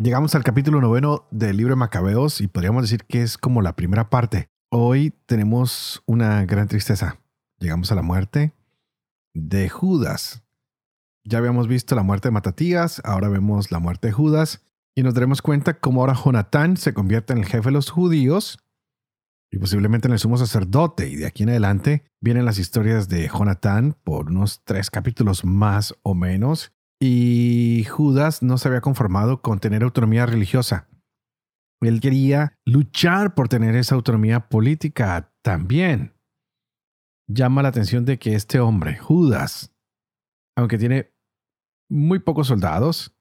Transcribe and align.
Llegamos 0.00 0.34
al 0.34 0.42
capítulo 0.42 0.80
noveno 0.80 1.28
del 1.30 1.56
libro 1.56 1.74
de 1.74 1.78
Macabeos 1.78 2.40
y 2.40 2.48
podríamos 2.48 2.82
decir 2.82 3.04
que 3.04 3.22
es 3.22 3.38
como 3.38 3.62
la 3.62 3.76
primera 3.76 4.10
parte. 4.10 4.48
Hoy 4.68 5.14
tenemos 5.26 6.02
una 6.04 6.44
gran 6.46 6.66
tristeza. 6.66 7.20
Llegamos 7.60 7.92
a 7.92 7.94
la 7.94 8.02
muerte 8.02 8.54
de 9.34 9.68
Judas. 9.68 10.42
Ya 11.22 11.38
habíamos 11.38 11.68
visto 11.68 11.94
la 11.94 12.02
muerte 12.02 12.26
de 12.26 12.32
Matatías, 12.32 13.00
ahora 13.04 13.28
vemos 13.28 13.70
la 13.70 13.78
muerte 13.78 14.08
de 14.08 14.12
Judas 14.12 14.62
y 14.96 15.04
nos 15.04 15.14
daremos 15.14 15.42
cuenta 15.42 15.78
cómo 15.78 16.00
ahora 16.00 16.14
Jonatán 16.14 16.76
se 16.76 16.92
convierte 16.92 17.32
en 17.32 17.38
el 17.38 17.46
jefe 17.46 17.68
de 17.68 17.74
los 17.74 17.90
judíos 17.90 18.58
y 19.52 19.58
posiblemente 19.58 20.08
en 20.08 20.14
el 20.14 20.18
sumo 20.18 20.36
sacerdote. 20.38 21.08
Y 21.08 21.14
de 21.14 21.26
aquí 21.26 21.44
en 21.44 21.50
adelante 21.50 22.04
vienen 22.20 22.46
las 22.46 22.58
historias 22.58 23.08
de 23.08 23.28
Jonatán 23.28 23.96
por 24.02 24.26
unos 24.26 24.64
tres 24.64 24.90
capítulos 24.90 25.44
más 25.44 25.94
o 26.02 26.16
menos 26.16 26.72
y 27.00 27.84
Judas 27.84 28.42
no 28.42 28.58
se 28.58 28.68
había 28.68 28.80
conformado 28.80 29.42
con 29.42 29.60
tener 29.60 29.82
autonomía 29.82 30.26
religiosa. 30.26 30.88
Él 31.80 32.00
quería 32.00 32.56
luchar 32.64 33.34
por 33.34 33.48
tener 33.48 33.76
esa 33.76 33.94
autonomía 33.94 34.48
política 34.48 35.32
también. 35.42 36.14
Llama 37.28 37.62
la 37.62 37.68
atención 37.68 38.04
de 38.04 38.18
que 38.18 38.34
este 38.34 38.60
hombre, 38.60 38.96
Judas, 38.96 39.74
aunque 40.56 40.78
tiene 40.78 41.14
muy 41.90 42.18
pocos 42.20 42.48
soldados, 42.48 43.16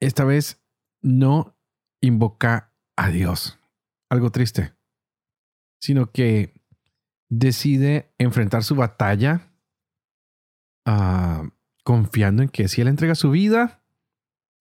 esta 0.00 0.24
vez 0.24 0.62
no 1.02 1.56
invoca 2.02 2.74
a 2.96 3.08
Dios. 3.08 3.58
Algo 4.10 4.30
triste. 4.30 4.74
Sino 5.80 6.10
que 6.10 6.60
decide 7.30 8.14
enfrentar 8.18 8.64
su 8.64 8.74
batalla 8.74 9.50
a 10.86 11.48
confiando 11.84 12.42
en 12.42 12.48
que 12.48 12.66
si 12.66 12.80
él 12.80 12.88
entrega 12.88 13.14
su 13.14 13.30
vida, 13.30 13.82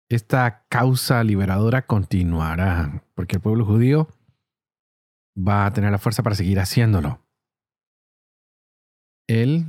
esta 0.09 0.65
causa 0.67 1.23
liberadora 1.23 1.87
continuará, 1.87 3.03
porque 3.15 3.37
el 3.37 3.41
pueblo 3.41 3.65
judío 3.65 4.09
va 5.35 5.65
a 5.65 5.73
tener 5.73 5.91
la 5.91 5.97
fuerza 5.97 6.21
para 6.21 6.35
seguir 6.35 6.59
haciéndolo. 6.59 7.25
Él 9.27 9.65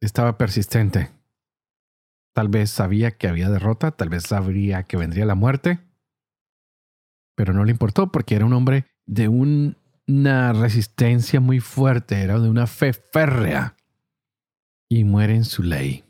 estaba 0.00 0.36
persistente. 0.36 1.10
Tal 2.34 2.48
vez 2.48 2.70
sabía 2.70 3.12
que 3.12 3.28
había 3.28 3.48
derrota, 3.48 3.92
tal 3.92 4.08
vez 4.08 4.24
sabría 4.24 4.82
que 4.82 4.96
vendría 4.96 5.24
la 5.24 5.36
muerte, 5.36 5.78
pero 7.36 7.52
no 7.52 7.64
le 7.64 7.70
importó 7.70 8.10
porque 8.10 8.34
era 8.34 8.44
un 8.44 8.52
hombre 8.52 8.86
de 9.06 9.28
una 9.28 10.52
resistencia 10.52 11.40
muy 11.40 11.60
fuerte, 11.60 12.22
era 12.22 12.40
de 12.40 12.48
una 12.48 12.66
fe 12.66 12.92
férrea 12.92 13.76
y 14.90 15.04
muere 15.04 15.36
en 15.36 15.44
su 15.44 15.62
ley 15.62 16.03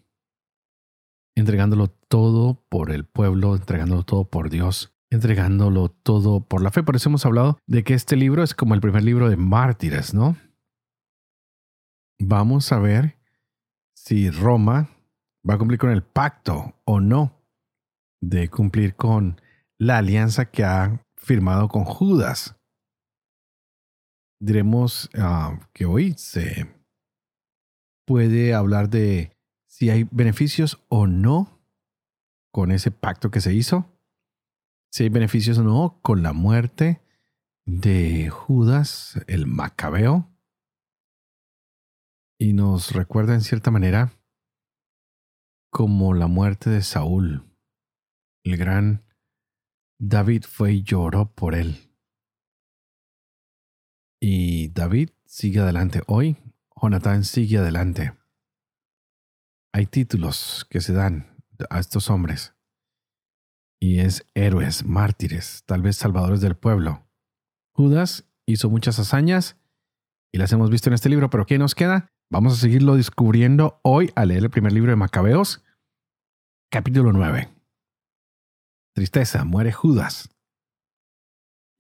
entregándolo 1.35 1.89
todo 1.89 2.65
por 2.69 2.91
el 2.91 3.05
pueblo, 3.05 3.57
entregándolo 3.57 4.05
todo 4.05 4.25
por 4.25 4.51
Dios, 4.51 4.95
entregándolo 5.11 5.89
todo 5.89 6.41
por 6.41 6.63
la 6.63 6.71
fe. 6.71 6.83
Por 6.83 6.97
eso 6.97 7.09
hemos 7.09 7.27
hablado 7.27 7.59
de 7.67 7.83
que 7.85 7.95
este 7.95 8.17
libro 8.17 8.43
es 8.43 8.55
como 8.55 8.75
el 8.75 8.81
primer 8.81 9.03
libro 9.05 9.29
de 9.29 9.37
mártires, 9.37 10.15
¿no? 10.15 10.37
Vamos 12.21 12.71
a 12.73 12.79
ver 12.79 13.19
si 13.95 14.31
Roma 14.31 14.91
va 15.49 15.55
a 15.55 15.59
cumplir 15.59 15.79
con 15.79 15.91
el 15.91 16.03
pacto 16.03 16.81
o 16.85 17.01
no 17.01 17.43
de 18.23 18.49
cumplir 18.49 18.95
con 18.95 19.41
la 19.79 19.99
alianza 19.99 20.51
que 20.51 20.65
ha 20.65 21.05
firmado 21.17 21.69
con 21.69 21.85
Judas. 21.85 22.57
Diremos 24.41 25.11
ah, 25.17 25.69
que 25.73 25.85
hoy 25.85 26.15
se 26.17 26.67
puede 28.07 28.55
hablar 28.55 28.89
de 28.89 29.34
si 29.75 29.91
hay 29.91 30.07
beneficios 30.13 30.85
o 30.89 31.09
no 31.09 31.61
con 32.53 32.71
ese 32.71 32.93
pacto 32.93 33.33
que 33.33 33.41
se 33.41 33.53
hizo, 33.53 33.93
si 34.93 35.03
hay 35.03 35.09
beneficios 35.09 35.59
o 35.59 35.65
no 35.65 35.99
con 36.01 36.23
la 36.23 36.33
muerte 36.33 37.03
de 37.67 38.31
Judas 38.31 39.21
el 39.27 39.49
Macabeo. 39.49 40.31
Y 42.39 42.53
nos 42.53 42.93
recuerda 42.93 43.35
en 43.35 43.41
cierta 43.41 43.73
manera 43.73 44.13
como 45.73 46.15
la 46.15 46.29
muerte 46.29 46.71
de 46.71 46.83
Saúl. 46.83 47.45
El 48.45 48.57
gran 48.57 49.05
David 49.99 50.45
fue 50.45 50.75
y 50.75 50.83
lloró 50.85 51.35
por 51.35 51.57
él. 51.57 51.91
Y 54.21 54.69
David 54.69 55.11
sigue 55.27 55.59
adelante. 55.59 56.03
Hoy, 56.07 56.37
Jonathan 56.81 57.25
sigue 57.25 57.59
adelante 57.59 58.13
hay 59.75 59.87
títulos 59.87 60.69
que 60.71 60.81
se 60.81 60.93
dan 60.93 61.37
a 61.69 61.81
estos 61.81 62.09
hombres. 62.09 62.55
Y 63.81 63.99
es 63.99 64.25
héroes, 64.35 64.87
mártires, 64.87 65.65
tal 65.67 65.83
vez 65.83 65.97
salvadores 65.97 66.41
del 66.41 66.55
pueblo. 66.55 67.09
Judas 67.75 68.25
hizo 68.47 68.71
muchas 68.71 69.01
hazañas 69.01 69.57
y 70.33 70.39
las 70.39 70.53
hemos 70.53 70.71
visto 70.71 70.89
en 70.91 70.95
este 70.95 71.09
libro, 71.09 71.29
pero 71.29 71.45
¿qué 71.45 71.59
nos 71.59 71.75
queda? 71.75 72.13
Vamos 72.31 72.53
a 72.53 72.57
seguirlo 72.57 72.95
descubriendo 72.95 73.81
hoy 73.83 74.13
al 74.15 74.29
leer 74.29 74.45
el 74.45 74.51
primer 74.51 74.73
libro 74.73 74.93
de 74.93 74.97
Macabeos, 74.97 75.65
capítulo 76.71 77.13
9. 77.13 77.53
Tristeza, 78.95 79.45
muere 79.45 79.73
Judas 79.73 80.31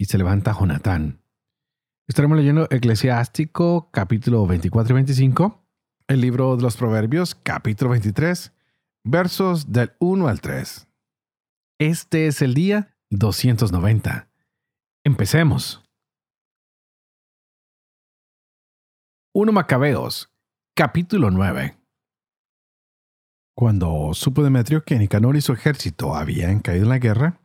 y 0.00 0.06
se 0.06 0.18
levanta 0.18 0.52
Jonatán. 0.52 1.22
Estaremos 2.08 2.36
leyendo 2.36 2.66
Eclesiástico 2.70 3.88
capítulo 3.92 4.48
24 4.48 4.90
y 4.90 4.96
25 4.96 5.63
el 6.08 6.20
libro 6.20 6.56
de 6.56 6.62
los 6.62 6.76
Proverbios, 6.76 7.34
capítulo 7.34 7.90
23, 7.92 8.52
versos 9.04 9.72
del 9.72 9.92
1 10.00 10.28
al 10.28 10.40
3. 10.40 10.86
Este 11.78 12.26
es 12.26 12.42
el 12.42 12.54
día 12.54 12.94
290. 13.10 14.28
Empecemos. 15.04 15.82
1 19.32 19.52
Macabeos, 19.52 20.30
capítulo 20.74 21.30
9. 21.30 21.76
Cuando 23.56 24.10
supo 24.14 24.42
Demetrio 24.42 24.84
que 24.84 24.98
Nicanor 24.98 25.36
y 25.36 25.40
su 25.40 25.52
ejército 25.52 26.14
habían 26.14 26.60
caído 26.60 26.84
en 26.84 26.90
la 26.90 26.98
guerra, 26.98 27.40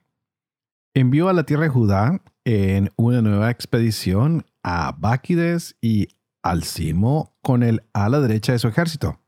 envió 0.93 1.29
a 1.29 1.33
la 1.33 1.43
tierra 1.43 1.63
de 1.63 1.69
Judá 1.69 2.21
en 2.43 2.91
una 2.97 3.21
nueva 3.21 3.51
expedición 3.51 4.45
a 4.63 4.91
Báquides 4.97 5.77
y 5.81 6.09
Alcimo 6.41 7.38
con 7.49 7.63
él 7.63 7.81
a 7.93 8.09
la 8.09 8.19
derecha 8.19 8.51
de 8.51 8.59
su 8.59 8.67
ejército. 8.67 9.19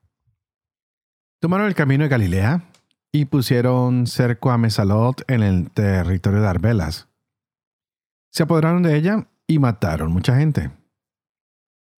Tomaron 1.39 1.65
el 1.65 1.73
camino 1.73 2.03
de 2.03 2.09
Galilea 2.09 2.69
y 3.11 3.25
pusieron 3.25 4.05
cerco 4.05 4.51
a 4.51 4.59
Mesalot 4.59 5.23
en 5.27 5.41
el 5.41 5.71
territorio 5.71 6.39
de 6.39 6.47
Arbelas. 6.47 7.07
Se 8.29 8.43
apoderaron 8.43 8.83
de 8.83 8.95
ella 8.95 9.27
y 9.47 9.57
mataron 9.57 10.11
mucha 10.11 10.37
gente. 10.37 10.69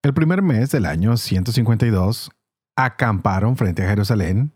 El 0.02 0.14
primer 0.14 0.40
mes 0.40 0.70
del 0.70 0.86
año 0.86 1.18
152 1.18 2.30
acamparon 2.74 3.58
frente 3.58 3.84
a 3.84 3.90
Jerusalén, 3.90 4.54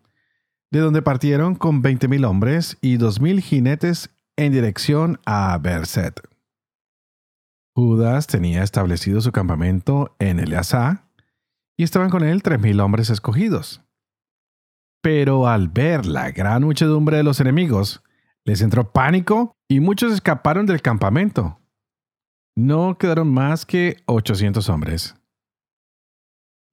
de 0.71 0.79
donde 0.79 1.03
partieron 1.03 1.55
con 1.55 1.83
20.000 1.83 2.27
hombres 2.27 2.79
y 2.81 2.97
2.000 2.97 3.43
jinetes 3.43 4.09
en 4.39 4.53
dirección 4.53 5.21
a 5.27 5.59
Berset. 5.59 6.19
Judas 7.75 8.27
tenía 8.27 8.63
establecido 8.63 9.21
su 9.21 9.33
campamento 9.33 10.17
en 10.19 10.41
Eleazá 10.41 11.08
y 11.79 11.85
estaban 11.85 12.11
con 12.11 12.25
él 12.25 12.43
tres 12.43 12.61
mil 12.61 12.81
hombres 12.81 13.09
escogidos. 13.09 13.83
Pero 15.03 15.47
al 15.47 15.69
ver 15.69 16.05
la 16.05 16.31
gran 16.33 16.65
muchedumbre 16.65 17.17
de 17.17 17.23
los 17.23 17.41
enemigos, 17.41 18.03
les 18.45 18.61
entró 18.61 18.93
pánico 18.93 19.57
y 19.69 19.81
muchos 19.81 20.13
escaparon 20.13 20.67
del 20.67 20.83
campamento. 20.83 21.61
No 22.57 22.99
quedaron 22.99 23.33
más 23.33 23.65
que 23.65 24.03
800 24.07 24.69
hombres. 24.69 25.15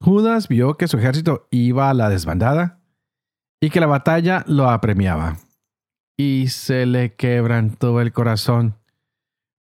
Judas 0.01 0.47
vio 0.47 0.75
que 0.75 0.87
su 0.87 0.97
ejército 0.97 1.47
iba 1.51 1.89
a 1.89 1.93
la 1.93 2.09
desbandada 2.09 2.81
y 3.61 3.69
que 3.69 3.79
la 3.79 3.87
batalla 3.87 4.43
lo 4.47 4.69
apremiaba. 4.69 5.37
Y 6.17 6.47
se 6.47 6.85
le 6.85 7.13
quebrantó 7.15 8.01
el 8.01 8.11
corazón 8.11 8.77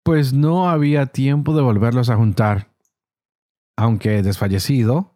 pues 0.04 0.34
no 0.34 0.70
había 0.70 1.08
tiempo 1.08 1.56
de 1.56 1.62
volverlos 1.62 2.10
a 2.10 2.16
juntar. 2.16 2.72
Aunque 3.78 4.22
desfallecido, 4.24 5.16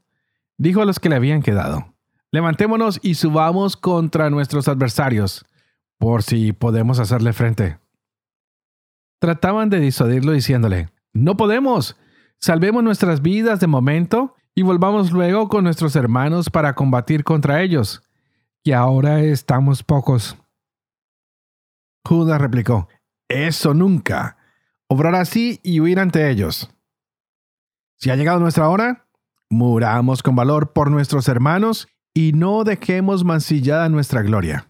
dijo 0.58 0.82
a 0.82 0.86
los 0.86 1.00
que 1.00 1.10
le 1.10 1.16
habían 1.16 1.42
quedado, 1.42 1.94
levantémonos 2.32 3.00
y 3.02 3.16
subamos 3.16 3.78
contra 3.78 4.30
nuestros 4.30 4.68
adversarios, 4.68 5.46
por 5.98 6.24
si 6.24 6.54
podemos 6.54 7.00
hacerle 7.00 7.34
frente. 7.34 7.80
Trataban 9.20 9.70
de 9.70 9.80
disuadirlo 9.80 10.34
diciéndole, 10.34 10.90
no 11.14 11.38
podemos, 11.38 11.98
salvemos 12.40 12.84
nuestras 12.84 13.22
vidas 13.22 13.60
de 13.60 13.68
momento 13.68 14.36
y 14.54 14.62
volvamos 14.62 15.12
luego 15.12 15.48
con 15.48 15.64
nuestros 15.64 15.96
hermanos 15.96 16.50
para 16.50 16.76
combatir 16.76 17.24
contra 17.24 17.62
ellos, 17.62 18.04
y 18.64 18.72
ahora 18.72 19.22
estamos 19.22 19.84
pocos. 19.84 20.38
Judas 22.06 22.40
replicó, 22.40 22.88
Eso 23.28 23.74
nunca. 23.74 24.38
Obrar 24.88 25.16
así 25.16 25.60
y 25.64 25.80
huir 25.80 26.00
ante 26.00 26.30
ellos. 26.30 26.70
Si 27.98 28.12
ha 28.12 28.16
llegado 28.16 28.40
nuestra 28.40 28.70
hora, 28.70 29.05
muramos 29.50 30.24
con 30.24 30.36
valor 30.36 30.74
por 30.74 30.92
nuestros 30.92 31.28
hermanos 31.28 31.88
y 32.14 32.34
no 32.34 32.64
dejemos 32.64 33.24
mancillada 33.24 33.90
nuestra 33.90 34.22
gloria. 34.22 34.70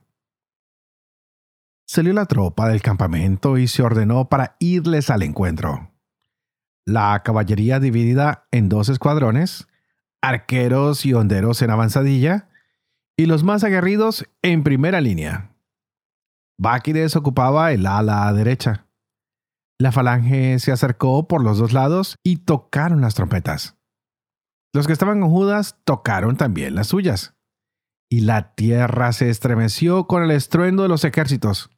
Salió 1.87 2.13
la 2.13 2.25
tropa 2.25 2.67
del 2.67 2.81
campamento 2.81 3.57
y 3.57 3.67
se 3.67 3.83
ordenó 3.83 4.27
para 4.27 4.55
irles 4.59 5.09
al 5.09 5.21
encuentro. 5.21 5.91
La 6.85 7.21
caballería 7.23 7.79
dividida 7.79 8.47
en 8.51 8.69
dos 8.69 8.89
escuadrones, 8.89 9.67
arqueros 10.21 11.05
y 11.05 11.13
honderos 11.13 11.61
en 11.61 11.69
avanzadilla, 11.69 12.49
y 13.17 13.27
los 13.27 13.43
más 13.43 13.63
aguerridos 13.63 14.25
en 14.41 14.63
primera 14.63 14.99
línea. 14.99 15.55
Báquides 16.57 17.15
ocupaba 17.15 17.71
el 17.71 17.85
ala 17.85 18.31
derecha. 18.33 18.87
La 19.77 19.91
falange 19.91 20.59
se 20.59 20.71
acercó 20.71 21.27
por 21.27 21.43
los 21.43 21.57
dos 21.57 21.73
lados 21.73 22.17
y 22.23 22.37
tocaron 22.37 23.01
las 23.01 23.13
trompetas. 23.13 23.77
Los 24.75 24.87
que 24.87 24.93
estaban 24.93 25.21
con 25.21 25.29
Judas 25.29 25.77
tocaron 25.85 26.35
también 26.35 26.75
las 26.75 26.87
suyas. 26.87 27.33
Y 28.11 28.19
la 28.19 28.55
tierra 28.55 29.13
se 29.13 29.29
estremeció 29.29 30.05
con 30.05 30.21
el 30.21 30.31
estruendo 30.31 30.83
de 30.83 30.89
los 30.89 31.05
ejércitos. 31.05 31.69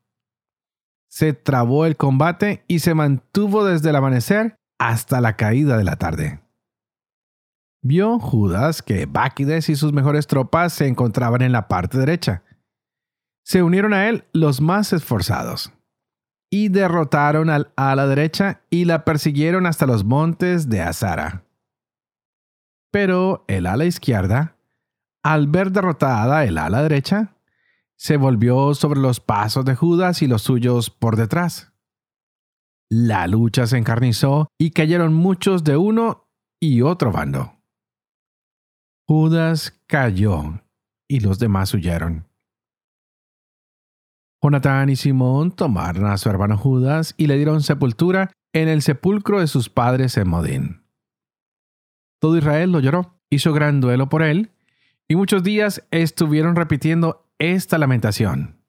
Se 1.08 1.34
trabó 1.34 1.86
el 1.86 1.96
combate 1.96 2.66
y 2.68 2.80
se 2.80 2.96
mantuvo 2.96 3.64
desde 3.64 3.92
el 3.92 3.98
amanecer 3.98 4.56
hasta 4.80 5.22
la 5.22 5.36
caída 5.36 5.78
de 5.78 5.84
la 5.84 5.98
tarde. 5.98 6.40
Vio 7.84 8.18
Judas 8.18 8.82
que 8.82 9.06
Báquides 9.06 9.70
y 9.70 9.76
sus 9.76 9.94
mejores 9.94 10.26
tropas 10.26 10.74
se 10.74 10.88
encontraban 10.88 11.44
en 11.44 11.52
la 11.52 11.68
parte 11.68 12.00
derecha. 12.00 12.42
Se 13.46 13.62
unieron 13.62 13.94
a 13.94 14.10
él 14.10 14.26
los 14.34 14.60
más 14.60 14.92
esforzados 14.92 15.72
y 16.50 16.70
derrotaron 16.70 17.52
al 17.52 17.72
ala 17.76 18.08
derecha 18.08 18.64
y 18.72 18.86
la 18.86 19.06
persiguieron 19.06 19.68
hasta 19.68 19.86
los 19.86 20.04
montes 20.04 20.68
de 20.68 20.82
Azara. 20.82 21.47
Pero 22.92 23.46
el 23.48 23.66
ala 23.66 23.86
izquierda, 23.86 24.58
al 25.24 25.48
ver 25.48 25.72
derrotada 25.72 26.46
el 26.46 26.58
ala 26.58 26.82
derecha, 26.82 27.36
se 27.98 28.18
volvió 28.18 28.74
sobre 28.76 29.00
los 29.00 29.20
pasos 29.20 29.66
de 29.66 29.76
Judas 29.76 30.22
y 30.22 30.28
los 30.28 30.44
suyos 30.44 30.90
por 30.90 31.16
detrás. 31.16 31.74
La 32.90 33.28
lucha 33.28 33.68
se 33.68 33.78
encarnizó 33.78 34.48
y 34.58 34.72
cayeron 34.72 35.14
muchos 35.14 35.64
de 35.64 35.76
uno 35.76 36.30
y 36.62 36.82
otro 36.82 37.12
bando. 37.12 37.54
Judas 39.08 39.82
cayó 39.88 40.62
y 41.10 41.20
los 41.20 41.40
demás 41.40 41.74
huyeron. 41.74 42.28
Jonatán 44.42 44.90
y 44.90 44.96
Simón 44.96 45.52
tomaron 45.52 46.06
a 46.06 46.18
su 46.18 46.30
hermano 46.30 46.58
Judas 46.58 47.16
y 47.18 47.28
le 47.28 47.36
dieron 47.38 47.64
sepultura 47.64 48.32
en 48.54 48.70
el 48.70 48.82
sepulcro 48.82 49.40
de 49.40 49.48
sus 49.48 49.70
padres 49.70 50.16
en 50.18 50.30
Modín. 50.30 50.87
Todo 52.20 52.38
Israel 52.38 52.72
lo 52.72 52.80
lloró, 52.80 53.20
hizo 53.30 53.54
gran 53.54 53.82
duelo 53.82 54.10
por 54.10 54.24
él, 54.24 54.52
y 55.08 55.16
muchos 55.16 55.44
días 55.44 55.84
estuvieron 55.92 56.56
repitiendo 56.56 57.30
esta 57.40 57.78
lamentación. 57.78 58.62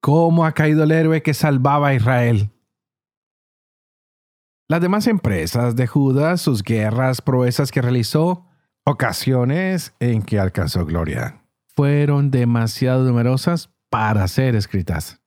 ¿Cómo 0.00 0.44
ha 0.44 0.52
caído 0.52 0.84
el 0.84 0.92
héroe 0.92 1.22
que 1.22 1.34
salvaba 1.34 1.88
a 1.88 1.94
Israel? 1.94 2.50
Las 4.68 4.80
demás 4.80 5.06
empresas 5.06 5.76
de 5.76 5.86
Judas, 5.86 6.40
sus 6.40 6.62
guerras, 6.62 7.22
proezas 7.22 7.70
que 7.70 7.82
realizó, 7.82 8.46
ocasiones 8.84 9.94
en 10.00 10.22
que 10.22 10.38
alcanzó 10.38 10.84
gloria 10.84 11.42
fueron 11.76 12.30
demasiado 12.30 13.04
numerosas 13.04 13.70
para 13.90 14.26
ser 14.28 14.56
escritas. 14.56 15.20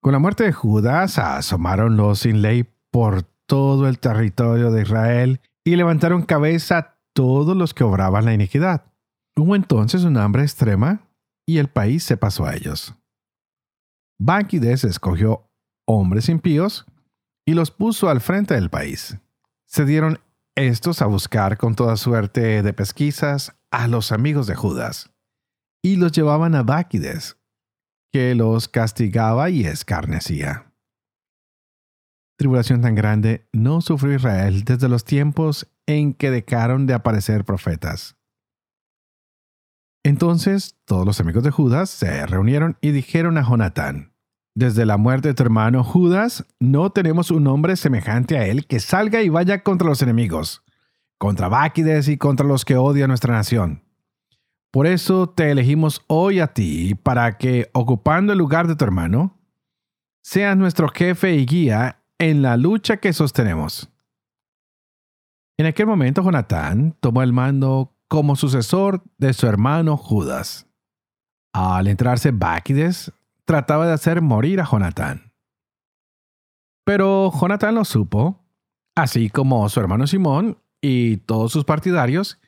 Con 0.00 0.12
la 0.12 0.20
muerte 0.20 0.44
de 0.44 0.52
Judas 0.52 1.18
asomaron 1.18 1.96
los 1.96 2.20
sin 2.20 2.42
ley 2.42 2.64
por 2.92 3.28
todo 3.46 3.88
el 3.88 3.98
territorio 3.98 4.70
de 4.70 4.82
Israel 4.82 5.40
y 5.64 5.76
levantaron 5.76 6.22
cabeza 6.22 6.98
todos 7.14 7.56
los 7.56 7.74
que 7.74 7.84
obraban 7.84 8.24
la 8.24 8.34
iniquidad. 8.34 8.92
Hubo 9.36 9.56
entonces 9.56 10.04
una 10.04 10.24
hambre 10.24 10.42
extrema 10.42 11.08
y 11.46 11.58
el 11.58 11.68
país 11.68 12.04
se 12.04 12.16
pasó 12.16 12.44
a 12.44 12.54
ellos. 12.54 12.94
Báquides 14.18 14.84
escogió 14.84 15.50
hombres 15.86 16.28
impíos 16.28 16.86
y 17.46 17.54
los 17.54 17.70
puso 17.70 18.08
al 18.08 18.20
frente 18.20 18.54
del 18.54 18.70
país. 18.70 19.18
Se 19.66 19.84
dieron 19.84 20.20
estos 20.56 21.02
a 21.02 21.06
buscar 21.06 21.58
con 21.58 21.74
toda 21.74 21.96
suerte 21.96 22.62
de 22.62 22.72
pesquisas 22.72 23.54
a 23.70 23.88
los 23.88 24.10
amigos 24.10 24.46
de 24.46 24.54
Judas, 24.54 25.10
y 25.84 25.96
los 25.96 26.12
llevaban 26.12 26.54
a 26.54 26.62
Báquides, 26.62 27.36
que 28.12 28.34
los 28.34 28.68
castigaba 28.68 29.50
y 29.50 29.66
escarnecía. 29.66 30.72
Tribulación 32.36 32.82
tan 32.82 32.94
grande 32.94 33.48
no 33.52 33.80
sufrió 33.80 34.14
Israel 34.14 34.64
desde 34.64 34.88
los 34.88 35.04
tiempos 35.04 35.68
en 35.86 36.12
que 36.12 36.30
dejaron 36.30 36.86
de 36.86 36.92
aparecer 36.94 37.44
profetas. 37.44 38.16
Entonces 40.04 40.76
todos 40.84 41.06
los 41.06 41.18
amigos 41.20 41.42
de 41.42 41.50
Judas 41.50 41.90
se 41.90 42.26
reunieron 42.26 42.76
y 42.80 42.90
dijeron 42.90 43.38
a 43.38 43.42
Jonatán, 43.42 44.12
desde 44.54 44.86
la 44.86 44.96
muerte 44.96 45.28
de 45.28 45.34
tu 45.34 45.42
hermano 45.42 45.82
Judas, 45.82 46.46
no 46.60 46.90
tenemos 46.90 47.30
un 47.30 47.46
hombre 47.46 47.76
semejante 47.76 48.38
a 48.38 48.46
él 48.46 48.66
que 48.66 48.80
salga 48.80 49.22
y 49.22 49.28
vaya 49.28 49.62
contra 49.62 49.88
los 49.88 50.00
enemigos, 50.02 50.62
contra 51.18 51.48
Báquides 51.48 52.08
y 52.08 52.16
contra 52.16 52.46
los 52.46 52.64
que 52.64 52.76
odian 52.76 53.08
nuestra 53.08 53.34
nación. 53.34 53.82
Por 54.70 54.86
eso 54.86 55.28
te 55.28 55.50
elegimos 55.50 56.04
hoy 56.06 56.40
a 56.40 56.48
ti 56.48 56.94
para 56.94 57.38
que, 57.38 57.70
ocupando 57.72 58.32
el 58.32 58.38
lugar 58.38 58.66
de 58.66 58.76
tu 58.76 58.84
hermano, 58.84 59.38
seas 60.22 60.56
nuestro 60.56 60.88
jefe 60.88 61.34
y 61.34 61.46
guía 61.46 62.02
en 62.18 62.42
la 62.42 62.56
lucha 62.56 62.98
que 62.98 63.12
sostenemos. 63.12 63.90
En 65.58 65.66
aquel 65.66 65.86
momento 65.86 66.22
Jonatán 66.22 66.96
tomó 67.00 67.22
el 67.22 67.32
mando 67.32 67.94
como 68.08 68.36
sucesor 68.36 69.02
de 69.18 69.32
su 69.32 69.46
hermano 69.46 69.96
Judas. 69.96 70.66
Al 71.52 71.88
entrarse 71.88 72.30
Báquides, 72.30 73.12
trataba 73.44 73.86
de 73.86 73.92
hacer 73.92 74.20
morir 74.20 74.60
a 74.60 74.66
Jonatán. 74.66 75.32
Pero 76.84 77.32
Jonatán 77.32 77.74
lo 77.74 77.84
supo, 77.84 78.44
así 78.94 79.30
como 79.30 79.68
su 79.68 79.80
hermano 79.80 80.06
Simón 80.06 80.58
y 80.80 81.18
todos 81.18 81.52
sus 81.52 81.64
partidarios, 81.64 82.38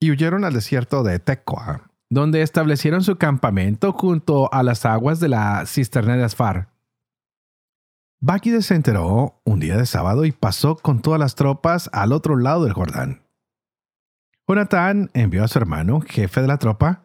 y 0.00 0.10
huyeron 0.10 0.44
al 0.44 0.52
desierto 0.52 1.02
de 1.02 1.18
Tecoa, 1.18 1.90
donde 2.10 2.42
establecieron 2.42 3.02
su 3.02 3.16
campamento 3.16 3.92
junto 3.92 4.52
a 4.52 4.62
las 4.62 4.84
aguas 4.84 5.20
de 5.20 5.28
la 5.28 5.64
cisterna 5.66 6.16
de 6.16 6.24
Asfar. 6.24 6.68
Báquides 8.20 8.66
se 8.66 8.74
enteró 8.74 9.40
un 9.44 9.60
día 9.60 9.76
de 9.76 9.86
sábado 9.86 10.24
y 10.24 10.32
pasó 10.32 10.74
con 10.74 11.00
todas 11.02 11.20
las 11.20 11.36
tropas 11.36 11.88
al 11.92 12.12
otro 12.12 12.36
lado 12.36 12.64
del 12.64 12.72
Jordán. 12.72 13.22
Jonatán 14.48 15.10
envió 15.14 15.44
a 15.44 15.48
su 15.48 15.58
hermano, 15.58 16.00
jefe 16.00 16.40
de 16.40 16.48
la 16.48 16.58
tropa, 16.58 17.04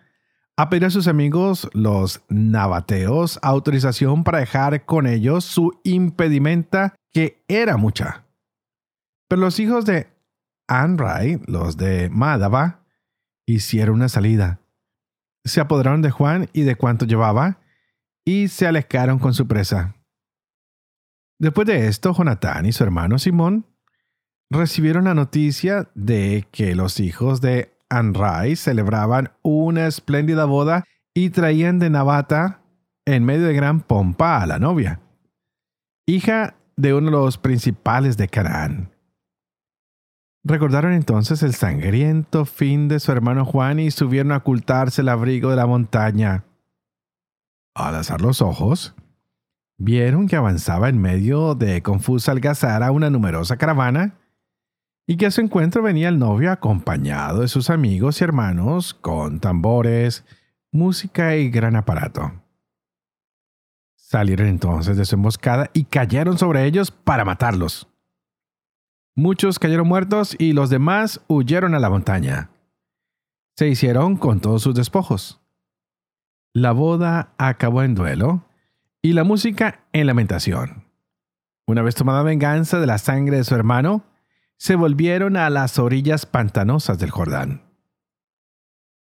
a 0.58 0.70
pedir 0.70 0.86
a 0.86 0.89
sus 0.89 1.08
amigos, 1.08 1.70
los 1.74 2.24
nabateos, 2.29 3.38
autorización 3.43 4.24
para 4.24 4.39
dejar 4.39 4.86
con 4.86 5.05
ellos 5.05 5.46
su 5.46 5.79
impedimenta, 5.84 6.96
que 7.12 7.43
era 7.48 7.77
mucha. 7.77 8.25
Pero 9.27 9.41
los 9.41 9.60
hijos 9.60 9.86
de 9.86 10.08
Anrai, 10.67 11.41
los 11.46 11.77
de 11.77 12.10
Madaba, 12.10 12.86
hicieron 13.46 13.96
una 13.96 14.10
salida. 14.10 14.62
Se 15.43 15.62
apoderaron 15.62 16.01
de 16.01 16.12
Juan 16.12 16.50
y 16.53 16.62
de 16.62 16.75
cuanto 16.75 17.05
llevaba, 17.05 17.60
y 18.25 18.48
se 18.48 18.65
alejaron 18.65 19.20
con 19.20 19.34
su 19.34 19.48
presa. 19.48 19.96
Después 21.43 21.67
de 21.67 21.88
esto, 21.88 22.13
Jonatán 22.13 22.65
y 22.65 22.71
su 22.71 22.85
hermano 22.85 23.19
Simón 23.19 23.65
recibieron 24.50 25.03
la 25.03 25.13
noticia 25.13 25.89
de 25.93 26.47
que 26.53 26.73
los 26.73 27.01
hijos 27.01 27.41
de 27.41 27.75
Anrai 27.89 28.55
celebraban 28.55 29.33
una 29.41 29.88
espléndida 29.88 30.45
boda 30.45 30.85
y 31.13 31.31
traían 31.31 31.79
de 31.79 31.89
Navata 31.89 32.62
en 33.03 33.25
medio 33.25 33.45
de 33.45 33.53
gran 33.53 33.81
pompa 33.81 34.41
a 34.41 34.47
la 34.47 34.57
novia, 34.57 35.01
hija 36.05 36.55
de 36.77 36.93
uno 36.93 37.07
de 37.07 37.17
los 37.17 37.38
principales 37.38 38.15
de 38.15 38.29
Canaán. 38.29 38.95
Recordaron 40.45 40.93
entonces 40.93 41.43
el 41.43 41.55
sangriento 41.55 42.45
fin 42.45 42.88
de 42.88 43.01
su 43.01 43.12
hermano 43.12 43.43
Juan 43.43 43.81
y 43.81 43.91
subieron 43.91 44.31
a 44.31 44.38
ocultarse 44.38 45.01
el 45.01 45.09
abrigo 45.09 45.50
de 45.50 45.57
la 45.57 45.67
montaña. 45.67 46.45
Al 47.75 47.95
alzar 47.95 48.21
los 48.21 48.41
ojos, 48.41 48.95
vieron 49.77 50.27
que 50.27 50.35
avanzaba 50.35 50.89
en 50.89 50.99
medio 50.99 51.55
de 51.55 51.81
confusa 51.81 52.31
algazara 52.31 52.91
una 52.91 53.09
numerosa 53.09 53.57
caravana 53.57 54.19
y 55.05 55.17
que 55.17 55.25
a 55.25 55.31
su 55.31 55.41
encuentro 55.41 55.81
venía 55.83 56.09
el 56.09 56.19
novio 56.19 56.51
acompañado 56.51 57.41
de 57.41 57.47
sus 57.47 57.69
amigos 57.69 58.21
y 58.21 58.23
hermanos 58.23 58.93
con 58.93 59.39
tambores, 59.39 60.25
música 60.71 61.35
y 61.35 61.49
gran 61.49 61.75
aparato. 61.75 62.31
Salieron 63.95 64.47
entonces 64.47 64.95
de 64.95 65.05
su 65.05 65.15
emboscada 65.15 65.69
y 65.73 65.85
cayeron 65.85 66.37
sobre 66.37 66.65
ellos 66.65 66.91
para 66.91 67.25
matarlos. 67.25 67.87
Muchos 69.15 69.59
cayeron 69.59 69.87
muertos 69.87 70.35
y 70.39 70.53
los 70.53 70.69
demás 70.69 71.21
huyeron 71.27 71.75
a 71.75 71.79
la 71.79 71.89
montaña. 71.89 72.49
Se 73.55 73.67
hicieron 73.67 74.15
con 74.15 74.39
todos 74.39 74.63
sus 74.63 74.73
despojos. 74.73 75.41
La 76.53 76.71
boda 76.71 77.33
acabó 77.37 77.83
en 77.83 77.95
duelo 77.95 78.45
y 79.05 79.12
la 79.12 79.25
música 79.25 79.86
en 79.91 80.07
lamentación. 80.07 80.86
Una 81.67 81.81
vez 81.81 81.93
tomada 81.93 82.24
venganza 82.24 82.79
de 82.79 82.88
la 82.88 82.98
sangre 82.98 83.36
de 83.36 83.43
su 83.43 83.53
hermano, 83.53 84.05
se 84.57 84.75
volvieron 84.75 85.36
a 85.36 85.50
las 85.50 85.77
orillas 85.77 86.25
pantanosas 86.25 87.00
del 87.00 87.12
Jordán. 87.12 87.69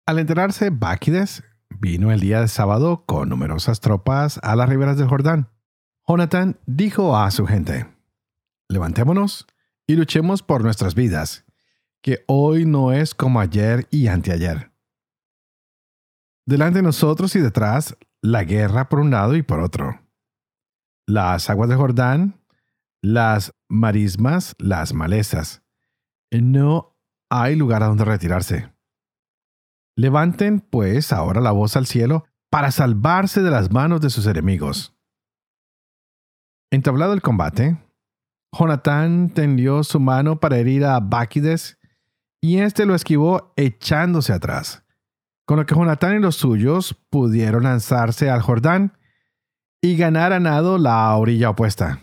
Al 0.06 0.20
enterarse 0.20 0.70
Báquides, 0.70 1.44
vino 1.70 2.14
el 2.14 2.22
día 2.22 2.40
de 2.40 2.48
sábado 2.48 3.04
con 3.06 3.28
numerosas 3.28 3.82
tropas 3.82 4.40
a 4.42 4.56
las 4.56 4.70
riberas 4.70 4.98
del 4.98 5.10
Jordán. 5.10 5.50
Jonathan 6.08 6.58
dijo 6.66 7.18
a 7.18 7.30
su 7.30 7.46
gente, 7.46 7.86
levantémonos 8.70 9.48
y 9.86 9.98
luchemos 9.98 10.44
por 10.44 10.64
nuestras 10.64 10.96
vidas, 10.96 11.44
que 12.02 12.24
hoy 12.28 12.66
no 12.66 12.94
es 12.94 13.14
como 13.14 13.42
ayer 13.42 13.88
y 13.92 14.08
anteayer. 14.08 14.72
Delante 16.46 16.80
de 16.80 16.84
nosotros 16.84 17.36
y 17.36 17.40
detrás, 17.40 17.98
la 18.24 18.46
guerra 18.46 18.88
por 18.88 19.00
un 19.00 19.12
lado 19.12 19.36
y 19.36 19.44
por 19.44 19.60
otro. 19.60 20.02
Las 21.06 21.50
aguas 21.50 21.68
del 21.70 21.78
Jordán, 21.78 22.42
las 23.02 23.54
marismas, 23.70 24.56
las 24.58 24.94
malezas. 24.94 25.62
No 26.32 26.98
hay 27.30 27.56
lugar 27.56 27.84
a 27.84 27.88
donde 27.88 28.06
retirarse. 28.06 28.74
Levanten, 29.98 30.62
pues, 30.62 31.12
ahora 31.12 31.42
la 31.42 31.52
voz 31.52 31.76
al 31.76 31.86
cielo 31.86 32.26
para 32.50 32.72
salvarse 32.72 33.42
de 33.42 33.52
las 33.52 33.72
manos 33.72 34.00
de 34.00 34.10
sus 34.10 34.26
enemigos. 34.26 34.96
Entablado 36.72 37.14
el 37.14 37.22
combate, 37.22 37.78
Jonatán 38.58 39.32
tendió 39.34 39.84
su 39.84 40.00
mano 40.00 40.40
para 40.40 40.58
herir 40.58 40.86
a 40.86 41.00
Báquides 41.00 41.78
y 42.42 42.60
éste 42.60 42.86
lo 42.86 42.96
esquivó 42.96 43.54
echándose 43.58 44.32
atrás, 44.32 44.83
con 45.46 45.58
lo 45.58 45.66
que 45.66 45.76
Jonatán 45.76 46.18
y 46.18 46.20
los 46.20 46.36
suyos 46.36 46.96
pudieron 47.10 47.64
lanzarse 47.64 48.30
al 48.30 48.42
Jordán 48.42 48.98
y 49.82 49.98
ganar 49.98 50.34
a 50.34 50.40
nado 50.40 50.78
la 50.78 51.16
orilla 51.16 51.50
opuesta. 51.50 52.00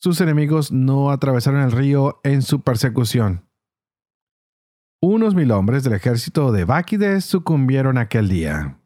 Sus 0.00 0.20
enemigos 0.20 0.70
no 0.70 1.10
atravesaron 1.10 1.62
el 1.62 1.72
río 1.72 2.20
en 2.22 2.42
su 2.42 2.60
persecución 2.60 3.48
unos 5.00 5.36
mil 5.36 5.52
hombres 5.52 5.84
del 5.84 5.92
ejército 5.92 6.50
de 6.50 6.64
Báquides 6.64 7.24
sucumbieron 7.24 7.98
aquel 7.98 8.28
día. 8.28 8.80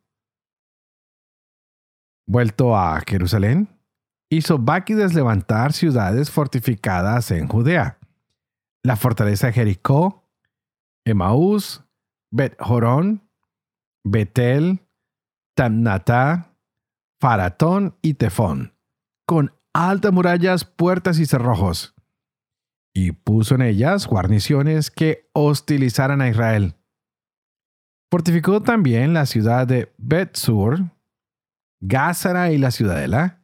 Vuelto 2.27 2.77
a 2.77 3.01
Jerusalén, 3.07 3.69
hizo 4.31 4.59
Báquides 4.59 5.15
levantar 5.15 5.73
ciudades 5.73 6.31
fortificadas 6.31 7.31
en 7.31 7.49
Judea, 7.49 7.99
la 8.83 8.97
fortaleza 8.97 9.47
de 9.47 9.53
Jericó, 9.55 10.29
Emaús, 11.07 11.83
Bet-Jorón, 12.33 13.29
Betel, 14.05 14.81
Tamnatá, 15.55 16.57
Faratón 17.21 17.97
y 18.03 18.15
Tefón, 18.15 18.75
con 19.27 19.55
altas 19.73 20.13
murallas, 20.13 20.65
puertas 20.65 21.19
y 21.19 21.27
cerrojos 21.27 21.95
y 22.95 23.13
puso 23.13 23.55
en 23.55 23.63
ellas 23.63 24.07
guarniciones 24.07 24.91
que 24.91 25.31
hostilizaran 25.33 26.21
a 26.21 26.29
Israel. 26.29 26.75
Fortificó 28.11 28.61
también 28.61 29.15
la 29.15 29.27
ciudad 29.27 29.67
de 29.67 29.95
Bet-Sur, 29.97 30.91
Gázara 31.81 32.53
y 32.53 32.59
la 32.59 32.71
ciudadela, 32.71 33.43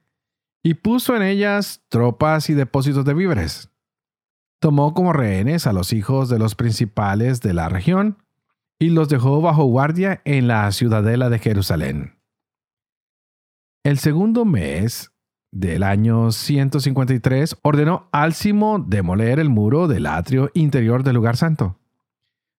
y 0.62 0.75
puso 0.75 1.16
en 1.16 1.23
ellas 1.23 1.85
tropas 1.88 2.50
y 2.50 2.54
depósitos 2.54 3.04
de 3.04 3.14
víveres. 3.14 3.71
Tomó 4.61 4.92
como 4.92 5.12
rehenes 5.12 5.66
a 5.66 5.73
los 5.73 5.92
hijos 5.92 6.28
de 6.28 6.38
los 6.38 6.54
principales 6.54 7.40
de 7.40 7.54
la 7.54 7.68
región 7.68 8.18
y 8.78 8.90
los 8.90 9.08
dejó 9.08 9.40
bajo 9.40 9.64
guardia 9.64 10.20
en 10.25 10.49
la 10.49 10.70
ciudadela 10.73 11.30
de 11.30 11.38
Jerusalén. 11.38 12.18
El 13.85 13.99
segundo 13.99 14.44
mes 14.44 15.12
del 15.50 15.82
año 15.82 16.30
153 16.30 17.56
ordenó 17.62 18.08
Álcimo 18.12 18.78
demoler 18.78 19.38
el 19.38 19.49
muro 19.49 19.88
del 19.88 20.06
atrio 20.06 20.50
interior 20.54 21.02
del 21.02 21.16
lugar 21.16 21.37
santo. 21.37 21.78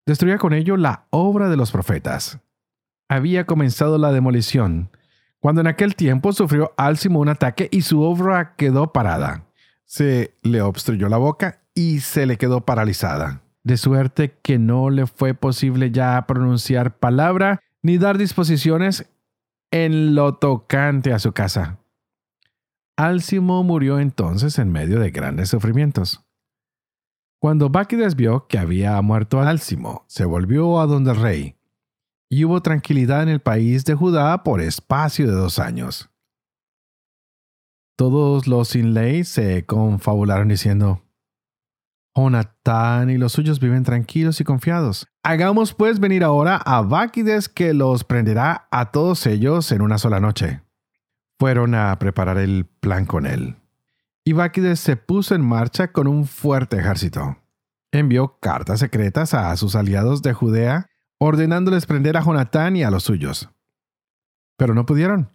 Destruía 0.06 0.38
con 0.38 0.54
ello 0.54 0.76
la 0.76 1.08
obra 1.12 1.50
de 1.50 1.58
los 1.58 1.72
profetas. 1.72 2.40
Había 3.08 3.46
comenzado 3.46 3.98
la 3.98 4.12
demolición, 4.12 4.90
cuando 5.40 5.62
en 5.62 5.68
aquel 5.68 5.96
tiempo 5.96 6.34
sufrió 6.34 6.74
Álcimo 6.78 7.20
un 7.20 7.30
ataque 7.30 7.70
y 7.72 7.82
su 7.82 8.02
obra 8.02 8.56
quedó 8.56 8.92
parada. 8.92 9.46
Se 9.86 10.36
le 10.42 10.62
obstruyó 10.62 11.10
la 11.10 11.18
boca 11.18 11.62
y 11.74 12.00
se 12.00 12.26
le 12.26 12.38
quedó 12.38 12.66
paralizada, 12.66 13.42
de 13.70 13.78
suerte 13.78 14.36
que 14.42 14.58
no 14.58 14.90
le 14.90 15.06
fue 15.06 15.36
posible 15.36 15.92
ya 15.92 16.26
pronunciar 16.26 16.98
palabra 16.98 17.62
ni 17.84 18.00
dar 18.00 18.18
disposiciones 18.18 19.08
en 19.70 20.16
lo 20.16 20.34
tocante 20.34 21.14
a 21.14 21.20
su 21.20 21.34
casa. 21.34 21.78
Álcimo 22.98 23.64
murió 23.64 24.00
entonces 24.00 24.58
en 24.58 24.72
medio 24.72 25.00
de 25.00 25.12
grandes 25.12 25.50
sufrimientos. 25.50 26.26
Cuando 27.40 27.70
Báquides 27.70 28.16
vio 28.16 28.48
que 28.48 28.58
había 28.58 29.00
muerto 29.04 29.40
Álcimo, 29.40 30.04
se 30.08 30.26
volvió 30.26 30.80
a 30.80 30.88
donde 30.88 31.12
el 31.12 31.18
rey, 31.18 31.56
y 32.28 32.46
hubo 32.46 32.62
tranquilidad 32.62 33.22
en 33.22 33.30
el 33.30 33.40
país 33.40 33.86
de 33.86 33.94
Judá 33.94 34.44
por 34.44 34.62
espacio 34.62 35.28
de 35.28 35.34
dos 35.34 35.60
años. 35.60 36.10
Todos 37.96 38.48
los 38.48 38.70
sin 38.70 38.96
ley 38.96 39.24
se 39.26 39.64
confabularon 39.68 40.48
diciendo, 40.48 41.04
Jonatán 42.16 43.10
y 43.10 43.18
los 43.18 43.32
suyos 43.32 43.60
viven 43.60 43.84
tranquilos 43.84 44.42
y 44.42 44.44
confiados. 44.44 45.08
Hagamos 45.24 45.74
pues 45.74 46.00
venir 46.00 46.24
ahora 46.24 46.58
a 46.58 46.82
Báquides 46.82 47.50
que 47.50 47.74
los 47.74 48.04
prenderá 48.04 48.68
a 48.72 48.92
todos 48.92 49.26
ellos 49.26 49.72
en 49.72 49.82
una 49.82 49.98
sola 49.98 50.20
noche 50.20 50.62
fueron 51.40 51.74
a 51.74 51.98
preparar 51.98 52.38
el 52.38 52.66
plan 52.66 53.06
con 53.06 53.26
él. 53.26 53.56
Y 54.26 54.34
Báquides 54.34 54.80
se 54.82 54.98
puso 54.98 55.34
en 55.34 55.42
marcha 55.42 55.92
con 55.92 56.06
un 56.08 56.26
fuerte 56.26 56.78
ejército. 56.78 57.38
Envió 57.92 58.38
cartas 58.40 58.82
secretas 58.82 59.34
a 59.34 59.56
sus 59.56 59.76
aliados 59.76 60.22
de 60.22 60.34
Judea, 60.34 60.88
ordenándoles 61.18 61.86
prender 61.86 62.18
a 62.18 62.22
Jonatán 62.22 62.76
y 62.76 62.84
a 62.84 62.92
los 62.92 63.04
suyos. 63.04 63.50
Pero 64.58 64.76
no 64.76 64.86
pudieron, 64.86 65.32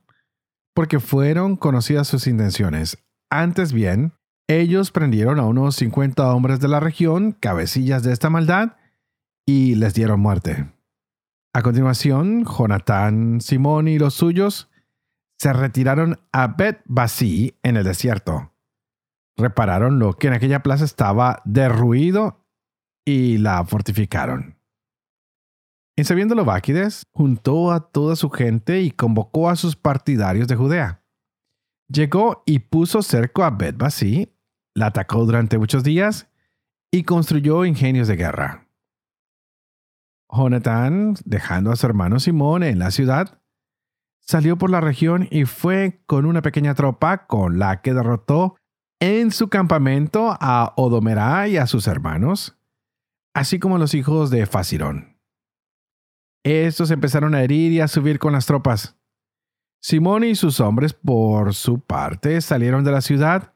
porque 0.74 1.00
fueron 1.00 1.56
conocidas 1.56 2.06
sus 2.06 2.26
intenciones. 2.26 2.98
Antes 3.30 3.72
bien, 3.72 4.12
ellos 4.48 4.90
prendieron 4.90 5.38
a 5.38 5.46
unos 5.46 5.76
50 5.76 6.34
hombres 6.34 6.60
de 6.60 6.68
la 6.68 6.80
región, 6.80 7.32
cabecillas 7.32 8.02
de 8.02 8.12
esta 8.12 8.30
maldad, 8.30 8.76
y 9.46 9.74
les 9.74 9.94
dieron 9.94 10.20
muerte. 10.20 10.72
A 11.54 11.62
continuación, 11.62 12.44
Jonatán, 12.44 13.40
Simón 13.40 13.88
y 13.88 13.98
los 13.98 14.14
suyos 14.14 14.70
se 15.38 15.52
retiraron 15.52 16.18
a 16.32 16.48
Bet 16.48 16.80
Basí 16.84 17.54
en 17.62 17.76
el 17.76 17.84
desierto. 17.84 18.52
Repararon 19.36 19.98
lo 19.98 20.14
que 20.14 20.28
en 20.28 20.34
aquella 20.34 20.62
plaza 20.62 20.84
estaba 20.84 21.42
derruido 21.44 22.44
y 23.04 23.38
la 23.38 23.64
fortificaron. 23.64 24.58
En 25.96 26.04
sabiéndolo 26.04 26.44
Báquides, 26.44 27.06
juntó 27.12 27.70
a 27.70 27.90
toda 27.90 28.16
su 28.16 28.30
gente 28.30 28.82
y 28.82 28.90
convocó 28.90 29.48
a 29.48 29.56
sus 29.56 29.76
partidarios 29.76 30.48
de 30.48 30.56
Judea. 30.56 31.04
Llegó 31.88 32.42
y 32.46 32.60
puso 32.60 33.02
cerco 33.02 33.44
a 33.44 33.50
Bet 33.50 33.76
Basí, 33.76 34.33
la 34.74 34.86
atacó 34.86 35.24
durante 35.24 35.58
muchos 35.58 35.84
días 35.84 36.28
y 36.90 37.04
construyó 37.04 37.64
ingenios 37.64 38.08
de 38.08 38.16
guerra. 38.16 38.68
Jonathan, 40.30 41.14
dejando 41.24 41.70
a 41.70 41.76
su 41.76 41.86
hermano 41.86 42.18
Simón 42.18 42.62
en 42.62 42.78
la 42.78 42.90
ciudad, 42.90 43.40
salió 44.20 44.58
por 44.58 44.70
la 44.70 44.80
región 44.80 45.28
y 45.30 45.44
fue 45.44 46.02
con 46.06 46.26
una 46.26 46.42
pequeña 46.42 46.74
tropa 46.74 47.26
con 47.26 47.58
la 47.58 47.82
que 47.82 47.94
derrotó 47.94 48.56
en 49.00 49.30
su 49.30 49.48
campamento 49.48 50.36
a 50.40 50.72
Odomerá 50.76 51.46
y 51.48 51.56
a 51.56 51.66
sus 51.66 51.86
hermanos, 51.86 52.56
así 53.34 53.58
como 53.58 53.78
los 53.78 53.94
hijos 53.94 54.30
de 54.30 54.46
Fasirón. 54.46 55.18
Estos 56.44 56.90
empezaron 56.90 57.34
a 57.34 57.42
herir 57.42 57.72
y 57.72 57.80
a 57.80 57.88
subir 57.88 58.18
con 58.18 58.32
las 58.32 58.46
tropas. 58.46 58.96
Simón 59.82 60.24
y 60.24 60.34
sus 60.34 60.60
hombres, 60.60 60.94
por 60.94 61.54
su 61.54 61.80
parte, 61.80 62.40
salieron 62.40 62.84
de 62.84 62.92
la 62.92 63.00
ciudad 63.00 63.53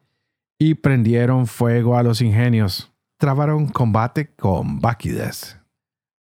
y 0.58 0.74
prendieron 0.74 1.46
fuego 1.46 1.96
a 1.96 2.02
los 2.02 2.20
ingenios. 2.20 2.92
Trabaron 3.18 3.68
combate 3.68 4.34
con 4.34 4.80
Báquides. 4.80 5.58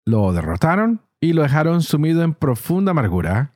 Lo 0.06 0.32
derrotaron 0.32 1.02
y 1.20 1.32
lo 1.32 1.42
dejaron 1.42 1.82
sumido 1.82 2.22
en 2.22 2.34
profunda 2.34 2.90
amargura 2.90 3.54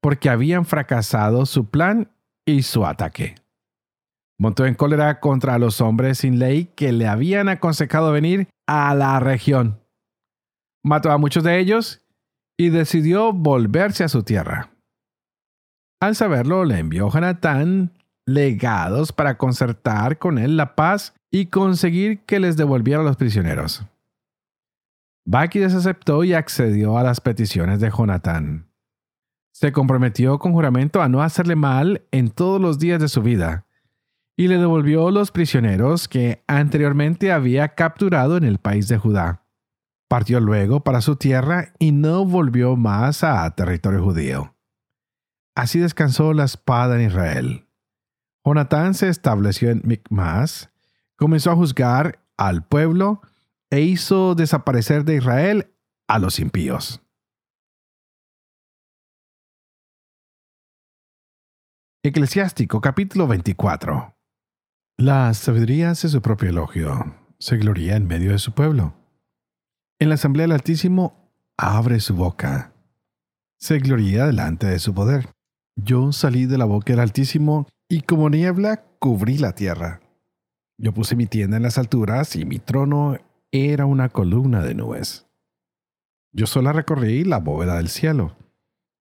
porque 0.00 0.28
habían 0.28 0.64
fracasado 0.64 1.46
su 1.46 1.70
plan 1.70 2.10
y 2.44 2.62
su 2.62 2.86
ataque. 2.86 3.36
Montó 4.38 4.66
en 4.66 4.74
cólera 4.74 5.20
contra 5.20 5.58
los 5.58 5.80
hombres 5.80 6.18
sin 6.18 6.38
ley 6.38 6.66
que 6.76 6.92
le 6.92 7.08
habían 7.08 7.48
aconsejado 7.48 8.12
venir 8.12 8.48
a 8.66 8.94
la 8.94 9.18
región. 9.20 9.80
Mató 10.84 11.10
a 11.10 11.18
muchos 11.18 11.42
de 11.42 11.58
ellos 11.58 12.02
y 12.56 12.68
decidió 12.68 13.32
volverse 13.32 14.04
a 14.04 14.08
su 14.08 14.22
tierra. 14.22 14.70
Al 16.00 16.14
saberlo, 16.14 16.64
le 16.64 16.78
envió 16.78 17.10
Jonatán 17.10 17.95
legados 18.26 19.12
para 19.12 19.38
concertar 19.38 20.18
con 20.18 20.38
él 20.38 20.56
la 20.56 20.74
paz 20.74 21.14
y 21.30 21.46
conseguir 21.46 22.20
que 22.24 22.40
les 22.40 22.56
devolviera 22.56 23.02
los 23.02 23.16
prisioneros. 23.16 23.84
Báquides 25.24 25.74
aceptó 25.74 26.24
y 26.24 26.34
accedió 26.34 26.98
a 26.98 27.02
las 27.02 27.20
peticiones 27.20 27.80
de 27.80 27.90
Jonatán. 27.90 28.68
Se 29.52 29.72
comprometió 29.72 30.38
con 30.38 30.52
juramento 30.52 31.02
a 31.02 31.08
no 31.08 31.22
hacerle 31.22 31.56
mal 31.56 32.02
en 32.10 32.30
todos 32.30 32.60
los 32.60 32.78
días 32.78 33.00
de 33.00 33.08
su 33.08 33.22
vida, 33.22 33.64
y 34.36 34.48
le 34.48 34.58
devolvió 34.58 35.10
los 35.10 35.30
prisioneros 35.30 36.08
que 36.08 36.44
anteriormente 36.46 37.32
había 37.32 37.74
capturado 37.74 38.36
en 38.36 38.44
el 38.44 38.58
país 38.58 38.86
de 38.86 38.98
Judá. 38.98 39.46
Partió 40.08 40.40
luego 40.40 40.84
para 40.84 41.00
su 41.00 41.16
tierra 41.16 41.72
y 41.78 41.90
no 41.92 42.24
volvió 42.24 42.76
más 42.76 43.24
a 43.24 43.50
territorio 43.54 44.04
judío. 44.04 44.54
Así 45.56 45.78
descansó 45.78 46.34
la 46.34 46.44
espada 46.44 46.96
en 46.96 47.06
Israel. 47.06 47.65
Jonatán 48.46 48.94
se 48.94 49.08
estableció 49.08 49.70
en 49.70 49.82
Micmas, 49.84 50.70
comenzó 51.16 51.50
a 51.50 51.56
juzgar 51.56 52.24
al 52.36 52.64
pueblo 52.64 53.20
e 53.70 53.80
hizo 53.80 54.36
desaparecer 54.36 55.04
de 55.04 55.16
Israel 55.16 55.74
a 56.06 56.20
los 56.20 56.38
impíos. 56.38 57.02
Eclesiástico 62.04 62.80
capítulo 62.80 63.26
24 63.26 64.14
La 64.96 65.34
sabiduría 65.34 65.90
hace 65.90 66.08
su 66.08 66.22
propio 66.22 66.50
elogio, 66.50 67.16
se 67.40 67.56
gloria 67.56 67.96
en 67.96 68.06
medio 68.06 68.30
de 68.30 68.38
su 68.38 68.52
pueblo. 68.52 68.94
En 69.98 70.08
la 70.08 70.14
asamblea 70.14 70.44
del 70.44 70.52
Altísimo 70.52 71.32
abre 71.56 71.98
su 71.98 72.14
boca, 72.14 72.72
se 73.58 73.80
gloria 73.80 74.26
delante 74.26 74.68
de 74.68 74.78
su 74.78 74.94
poder. 74.94 75.34
Yo 75.74 76.12
salí 76.12 76.46
de 76.46 76.58
la 76.58 76.64
boca 76.64 76.92
del 76.92 77.00
Altísimo 77.00 77.66
y 77.88 78.02
como 78.02 78.30
niebla 78.30 78.84
cubrí 78.98 79.38
la 79.38 79.54
tierra. 79.54 80.00
Yo 80.78 80.92
puse 80.92 81.16
mi 81.16 81.26
tienda 81.26 81.56
en 81.56 81.62
las 81.62 81.78
alturas 81.78 82.36
y 82.36 82.44
mi 82.44 82.58
trono 82.58 83.18
era 83.50 83.86
una 83.86 84.08
columna 84.08 84.62
de 84.62 84.74
nubes. 84.74 85.26
Yo 86.32 86.46
sola 86.46 86.72
recorrí 86.72 87.24
la 87.24 87.38
bóveda 87.38 87.76
del 87.76 87.88
cielo 87.88 88.36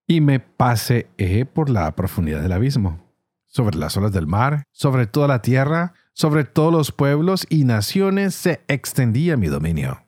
y 0.08 0.22
me 0.22 0.40
paseé 0.40 1.46
por 1.46 1.70
la 1.70 1.94
profundidad 1.96 2.42
del 2.42 2.52
abismo, 2.52 3.04
sobre 3.48 3.78
las 3.78 3.98
olas 3.98 4.14
del 4.14 4.28
mar, 4.28 4.64
sobre 4.72 5.08
toda 5.08 5.28
la 5.28 5.42
tierra, 5.42 5.94
sobre 6.14 6.46
todos 6.46 6.72
los 6.72 6.92
pueblos 6.92 7.46
y 7.50 7.66
naciones 7.66 8.36
se 8.36 8.62
extendía 8.68 9.36
mi 9.36 9.48
dominio. 9.48 10.06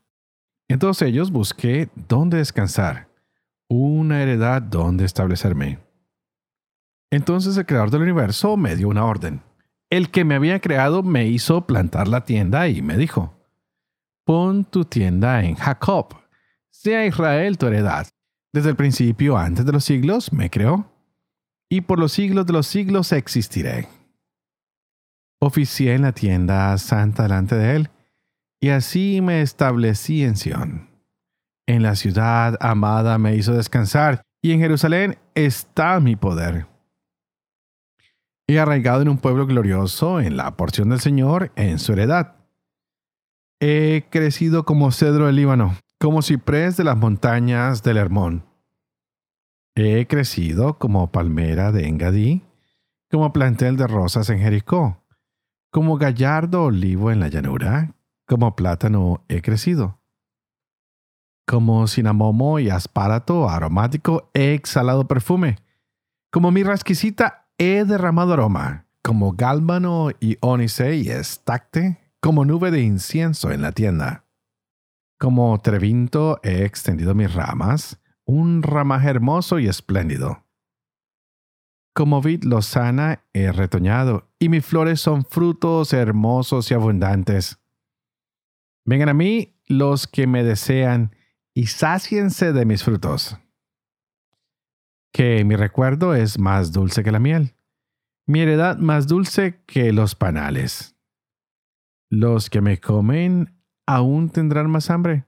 En 0.69 0.79
todos 0.79 1.01
ellos 1.01 1.31
busqué 1.31 1.89
dónde 2.07 2.37
descansar, 2.37 3.09
una 3.67 4.21
heredad 4.21 4.61
donde 4.61 5.03
establecerme. 5.03 5.86
Entonces 7.11 7.55
el 7.57 7.65
creador 7.65 7.91
del 7.91 8.01
universo 8.01 8.57
me 8.57 8.75
dio 8.75 8.89
una 8.89 9.05
orden. 9.05 9.41
El 9.89 10.11
que 10.11 10.25
me 10.25 10.35
había 10.35 10.59
creado 10.59 11.03
me 11.03 11.27
hizo 11.27 11.65
plantar 11.65 12.07
la 12.07 12.25
tienda 12.25 12.67
y 12.67 12.81
me 12.81 12.97
dijo, 12.97 13.33
pon 14.25 14.65
tu 14.65 14.83
tienda 14.83 15.43
en 15.43 15.55
Jacob, 15.55 16.17
sea 16.69 17.05
Israel 17.05 17.57
tu 17.57 17.67
heredad. 17.67 18.07
Desde 18.51 18.71
el 18.71 18.75
principio, 18.75 19.37
antes 19.37 19.65
de 19.65 19.71
los 19.71 19.85
siglos, 19.85 20.33
me 20.33 20.49
creó, 20.49 20.91
y 21.69 21.81
por 21.81 21.99
los 21.99 22.11
siglos 22.11 22.45
de 22.45 22.53
los 22.53 22.67
siglos 22.67 23.11
existiré. 23.13 23.87
Oficié 25.39 25.93
en 25.93 26.01
la 26.01 26.11
tienda 26.11 26.77
santa 26.77 27.23
delante 27.23 27.55
de 27.55 27.75
él, 27.75 27.89
y 28.59 28.69
así 28.69 29.21
me 29.21 29.41
establecí 29.41 30.23
en 30.23 30.35
Sión. 30.35 30.89
En 31.67 31.83
la 31.83 31.95
ciudad 31.95 32.57
amada 32.59 33.17
me 33.17 33.35
hizo 33.35 33.53
descansar, 33.53 34.23
y 34.41 34.51
en 34.51 34.59
Jerusalén 34.59 35.17
está 35.35 35.99
mi 35.99 36.15
poder. 36.15 36.67
He 38.49 38.59
arraigado 38.59 39.01
en 39.01 39.09
un 39.09 39.17
pueblo 39.17 39.45
glorioso, 39.45 40.21
en 40.21 40.37
la 40.37 40.55
porción 40.55 40.87
del 40.87 41.01
Señor, 41.01 41.51
en 41.57 41.79
su 41.79 41.91
heredad. 41.91 42.35
He 43.59 44.05
crecido 44.09 44.63
como 44.63 44.91
cedro 44.91 45.25
del 45.25 45.35
Líbano, 45.35 45.75
como 45.99 46.21
ciprés 46.21 46.77
de 46.77 46.85
las 46.85 46.95
montañas 46.95 47.83
del 47.83 47.97
Hermón. 47.97 48.45
He 49.75 50.07
crecido 50.07 50.79
como 50.79 51.11
palmera 51.11 51.73
de 51.73 51.89
Engadí, 51.89 52.45
como 53.11 53.33
plantel 53.33 53.75
de 53.75 53.85
rosas 53.85 54.29
en 54.29 54.39
Jericó, 54.39 55.03
como 55.69 55.97
gallardo 55.97 56.63
olivo 56.63 57.11
en 57.11 57.19
la 57.19 57.27
llanura, 57.27 57.95
como 58.25 58.55
plátano 58.55 59.25
he 59.27 59.41
crecido. 59.41 59.99
Como 61.45 61.85
cinamomo 61.87 62.59
y 62.59 62.69
asparato 62.69 63.49
aromático 63.49 64.29
he 64.33 64.53
exhalado 64.53 65.05
perfume. 65.07 65.57
Como 66.31 66.51
mirra 66.51 66.73
exquisita 66.73 67.46
he 67.57 67.85
derramado 67.85 68.33
aroma. 68.33 68.85
Como 69.01 69.33
gálbano 69.33 70.09
y 70.19 70.37
ónice 70.41 70.95
y 70.97 71.09
estacte 71.09 71.97
como 72.19 72.43
nube 72.43 72.71
de 72.71 72.81
incienso 72.81 73.51
en 73.51 73.61
la 73.61 73.71
tienda. 73.71 74.25
Como 75.17 75.59
trevinto 75.61 76.39
he 76.43 76.65
extendido 76.65 77.15
mis 77.15 77.33
ramas, 77.33 78.01
un 78.25 78.63
ramaje 78.63 79.09
hermoso 79.09 79.59
y 79.59 79.67
espléndido. 79.67 80.43
Como 81.93 82.21
vid 82.21 82.43
lozana 82.43 83.23
he 83.33 83.51
retoñado, 83.51 84.29
y 84.39 84.49
mis 84.49 84.65
flores 84.65 85.01
son 85.01 85.25
frutos 85.25 85.93
hermosos 85.93 86.69
y 86.69 86.73
abundantes. 86.73 87.59
Vengan 88.85 89.09
a 89.09 89.13
mí 89.13 89.55
los 89.67 90.05
que 90.05 90.27
me 90.27 90.43
desean, 90.43 91.15
y 91.53 91.67
sáciense 91.67 92.53
de 92.53 92.65
mis 92.65 92.83
frutos. 92.83 93.37
Que 95.17 95.43
mi 95.43 95.55
recuerdo 95.55 96.13
es 96.13 96.37
más 96.37 96.71
dulce 96.71 97.03
que 97.03 97.11
la 97.11 97.17
miel, 97.17 97.55
mi 98.27 98.41
heredad 98.41 98.77
más 98.77 99.07
dulce 99.07 99.63
que 99.65 99.91
los 99.91 100.13
panales. 100.13 100.95
Los 102.07 102.51
que 102.51 102.61
me 102.61 102.79
comen 102.79 103.59
aún 103.87 104.29
tendrán 104.29 104.69
más 104.69 104.91
hambre. 104.91 105.25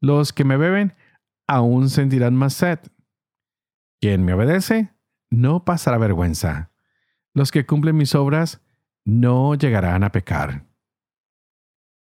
Los 0.00 0.32
que 0.32 0.44
me 0.44 0.56
beben 0.56 0.94
aún 1.48 1.90
sentirán 1.90 2.36
más 2.36 2.54
sed. 2.54 2.78
Quien 4.00 4.24
me 4.24 4.34
obedece 4.34 4.94
no 5.30 5.64
pasará 5.64 5.98
vergüenza. 5.98 6.70
Los 7.32 7.50
que 7.50 7.66
cumplen 7.66 7.96
mis 7.96 8.14
obras 8.14 8.62
no 9.04 9.56
llegarán 9.56 10.04
a 10.04 10.12
pecar. 10.12 10.64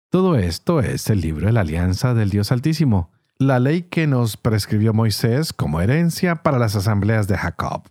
Todo 0.10 0.36
esto 0.36 0.82
es 0.82 1.10
el 1.10 1.22
libro 1.22 1.46
de 1.46 1.54
la 1.54 1.62
alianza 1.62 2.14
del 2.14 2.30
Dios 2.30 2.52
Altísimo, 2.52 3.10
la 3.42 3.60
ley 3.60 3.84
que 3.84 4.08
nos 4.08 4.38
prescribió 4.38 4.94
Moisés 4.94 5.52
como 5.52 5.82
herencia 5.82 6.44
para 6.44 6.60
las 6.60 6.76
asambleas 6.76 7.28
de 7.28 7.38
Jacob. 7.38 7.84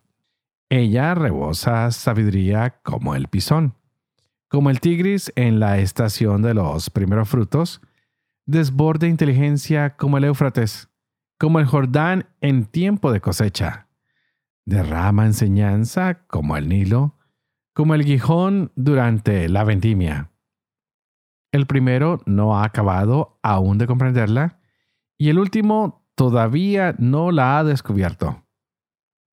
Ella 0.70 1.14
rebosa 1.14 1.90
sabiduría 1.90 2.80
como 2.82 3.14
el 3.14 3.28
pisón 3.28 3.74
como 4.50 4.68
el 4.68 4.80
tigris 4.80 5.32
en 5.36 5.60
la 5.60 5.78
estación 5.78 6.42
de 6.42 6.54
los 6.54 6.90
primeros 6.90 7.28
frutos, 7.28 7.80
desborde 8.46 9.06
inteligencia 9.06 9.96
como 9.96 10.18
el 10.18 10.24
Éufrates, 10.24 10.88
como 11.38 11.60
el 11.60 11.66
Jordán 11.66 12.26
en 12.40 12.64
tiempo 12.64 13.12
de 13.12 13.20
cosecha. 13.20 13.86
Derrama 14.66 15.24
enseñanza 15.24 16.26
como 16.26 16.56
el 16.56 16.68
Nilo, 16.68 17.16
como 17.74 17.94
el 17.94 18.04
Gijón 18.04 18.72
durante 18.74 19.48
la 19.48 19.62
vendimia. 19.62 20.32
El 21.52 21.66
primero 21.66 22.20
no 22.26 22.58
ha 22.58 22.64
acabado 22.64 23.38
aún 23.42 23.78
de 23.78 23.86
comprenderla 23.86 24.58
y 25.20 25.28
el 25.28 25.38
último 25.38 26.02
todavía 26.14 26.94
no 26.98 27.30
la 27.30 27.58
ha 27.58 27.64
descubierto, 27.64 28.42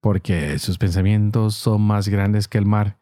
porque 0.02 0.58
sus 0.58 0.76
pensamientos 0.76 1.54
son 1.54 1.80
más 1.80 2.08
grandes 2.08 2.46
que 2.46 2.58
el 2.58 2.66
mar 2.66 2.98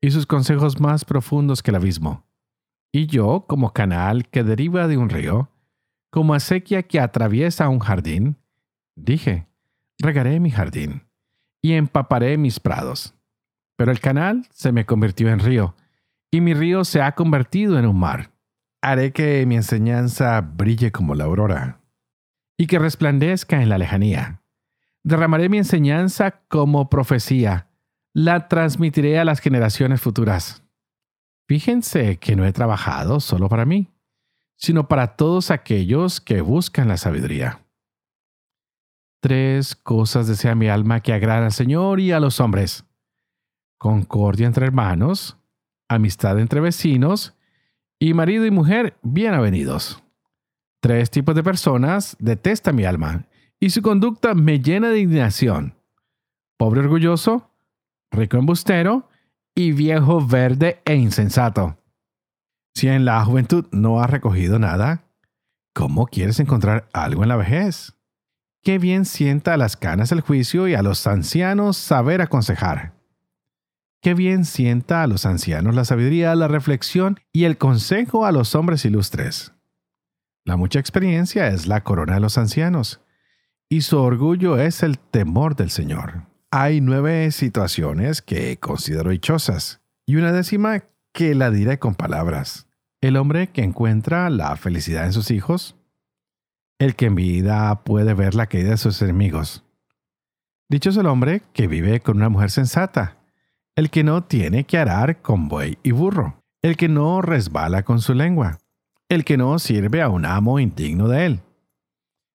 y 0.00 0.10
sus 0.10 0.26
consejos 0.26 0.80
más 0.80 1.04
profundos 1.04 1.62
que 1.62 1.70
el 1.70 1.76
abismo. 1.76 2.24
Y 2.92 3.06
yo, 3.06 3.44
como 3.46 3.72
canal 3.72 4.28
que 4.28 4.42
deriva 4.42 4.88
de 4.88 4.96
un 4.96 5.08
río, 5.08 5.52
como 6.10 6.34
acequia 6.34 6.82
que 6.82 6.98
atraviesa 6.98 7.68
un 7.68 7.78
jardín, 7.78 8.38
dije, 8.96 9.46
regaré 10.00 10.40
mi 10.40 10.50
jardín 10.50 11.06
y 11.62 11.74
empaparé 11.74 12.38
mis 12.38 12.58
prados. 12.58 13.14
Pero 13.76 13.92
el 13.92 14.00
canal 14.00 14.48
se 14.50 14.72
me 14.72 14.84
convirtió 14.84 15.28
en 15.28 15.38
río, 15.38 15.76
y 16.32 16.40
mi 16.40 16.54
río 16.54 16.84
se 16.84 17.02
ha 17.02 17.12
convertido 17.12 17.78
en 17.78 17.86
un 17.86 18.00
mar. 18.00 18.32
Haré 18.82 19.12
que 19.12 19.46
mi 19.46 19.54
enseñanza 19.54 20.40
brille 20.40 20.90
como 20.90 21.14
la 21.14 21.24
aurora, 21.24 21.85
y 22.56 22.66
que 22.66 22.78
resplandezca 22.78 23.62
en 23.62 23.68
la 23.68 23.78
lejanía. 23.78 24.42
Derramaré 25.02 25.48
mi 25.48 25.58
enseñanza 25.58 26.42
como 26.48 26.88
profecía, 26.88 27.68
la 28.12 28.48
transmitiré 28.48 29.18
a 29.18 29.24
las 29.24 29.40
generaciones 29.40 30.00
futuras. 30.00 30.62
Fíjense 31.46 32.18
que 32.18 32.34
no 32.34 32.44
he 32.44 32.52
trabajado 32.52 33.20
solo 33.20 33.48
para 33.48 33.64
mí, 33.64 33.92
sino 34.56 34.88
para 34.88 35.16
todos 35.16 35.50
aquellos 35.50 36.20
que 36.20 36.40
buscan 36.40 36.88
la 36.88 36.96
sabiduría. 36.96 37.60
Tres 39.20 39.76
cosas 39.76 40.26
desea 40.26 40.54
mi 40.54 40.68
alma 40.68 41.00
que 41.00 41.12
agradan 41.12 41.44
al 41.44 41.52
Señor 41.52 42.00
y 42.00 42.12
a 42.12 42.20
los 42.20 42.40
hombres. 42.40 42.84
Concordia 43.78 44.46
entre 44.46 44.66
hermanos, 44.66 45.36
amistad 45.88 46.38
entre 46.38 46.60
vecinos, 46.60 47.36
y 47.98 48.14
marido 48.14 48.44
y 48.46 48.50
mujer 48.50 48.96
bien 49.02 49.34
avenidos. 49.34 50.02
Tres 50.86 51.10
tipos 51.10 51.34
de 51.34 51.42
personas 51.42 52.16
detesta 52.20 52.70
mi 52.70 52.84
alma, 52.84 53.26
y 53.58 53.70
su 53.70 53.82
conducta 53.82 54.34
me 54.34 54.60
llena 54.60 54.88
de 54.88 55.00
indignación. 55.00 55.74
Pobre 56.56 56.78
orgulloso, 56.78 57.50
rico 58.12 58.36
embustero 58.36 59.08
y 59.52 59.72
viejo 59.72 60.24
verde 60.24 60.80
e 60.84 60.94
insensato. 60.94 61.76
Si 62.72 62.86
en 62.86 63.04
la 63.04 63.24
juventud 63.24 63.66
no 63.72 64.00
has 64.00 64.10
recogido 64.10 64.60
nada, 64.60 65.02
¿cómo 65.74 66.06
quieres 66.06 66.38
encontrar 66.38 66.88
algo 66.92 67.24
en 67.24 67.30
la 67.30 67.36
vejez? 67.36 67.94
Qué 68.62 68.78
bien 68.78 69.06
sienta 69.06 69.54
a 69.54 69.56
las 69.56 69.76
canas 69.76 70.12
el 70.12 70.20
juicio 70.20 70.68
y 70.68 70.74
a 70.74 70.82
los 70.82 71.04
ancianos 71.08 71.76
saber 71.76 72.22
aconsejar. 72.22 72.94
Qué 74.00 74.14
bien 74.14 74.44
sienta 74.44 75.02
a 75.02 75.08
los 75.08 75.26
ancianos 75.26 75.74
la 75.74 75.84
sabiduría, 75.84 76.32
la 76.36 76.46
reflexión 76.46 77.18
y 77.32 77.42
el 77.42 77.58
consejo 77.58 78.24
a 78.24 78.30
los 78.30 78.54
hombres 78.54 78.84
ilustres. 78.84 79.55
La 80.46 80.56
mucha 80.56 80.78
experiencia 80.78 81.48
es 81.48 81.66
la 81.66 81.82
corona 81.82 82.14
de 82.14 82.20
los 82.20 82.38
ancianos, 82.38 83.00
y 83.68 83.80
su 83.80 83.98
orgullo 83.98 84.60
es 84.60 84.84
el 84.84 84.96
temor 84.96 85.56
del 85.56 85.70
Señor. 85.70 86.28
Hay 86.52 86.80
nueve 86.80 87.32
situaciones 87.32 88.22
que 88.22 88.56
considero 88.58 89.10
dichosas, 89.10 89.80
y 90.06 90.14
una 90.14 90.30
décima 90.30 90.84
que 91.12 91.34
la 91.34 91.50
diré 91.50 91.80
con 91.80 91.96
palabras. 91.96 92.68
El 93.00 93.16
hombre 93.16 93.48
que 93.48 93.64
encuentra 93.64 94.30
la 94.30 94.54
felicidad 94.54 95.06
en 95.06 95.12
sus 95.12 95.32
hijos, 95.32 95.74
el 96.78 96.94
que 96.94 97.06
en 97.06 97.16
vida 97.16 97.82
puede 97.82 98.14
ver 98.14 98.36
la 98.36 98.46
caída 98.46 98.70
de 98.70 98.76
sus 98.76 99.02
enemigos. 99.02 99.64
Dicho 100.68 100.90
es 100.90 100.96
el 100.96 101.06
hombre 101.06 101.42
que 101.54 101.66
vive 101.66 101.98
con 101.98 102.18
una 102.18 102.28
mujer 102.28 102.52
sensata, 102.52 103.18
el 103.74 103.90
que 103.90 104.04
no 104.04 104.22
tiene 104.22 104.62
que 104.62 104.78
arar 104.78 105.22
con 105.22 105.48
buey 105.48 105.76
y 105.82 105.90
burro, 105.90 106.40
el 106.62 106.76
que 106.76 106.88
no 106.88 107.20
resbala 107.20 107.82
con 107.82 108.00
su 108.00 108.14
lengua, 108.14 108.60
el 109.08 109.24
que 109.24 109.36
no 109.36 109.58
sirve 109.58 110.02
a 110.02 110.08
un 110.08 110.24
amo 110.24 110.58
indigno 110.58 111.08
de 111.08 111.26
él. 111.26 111.40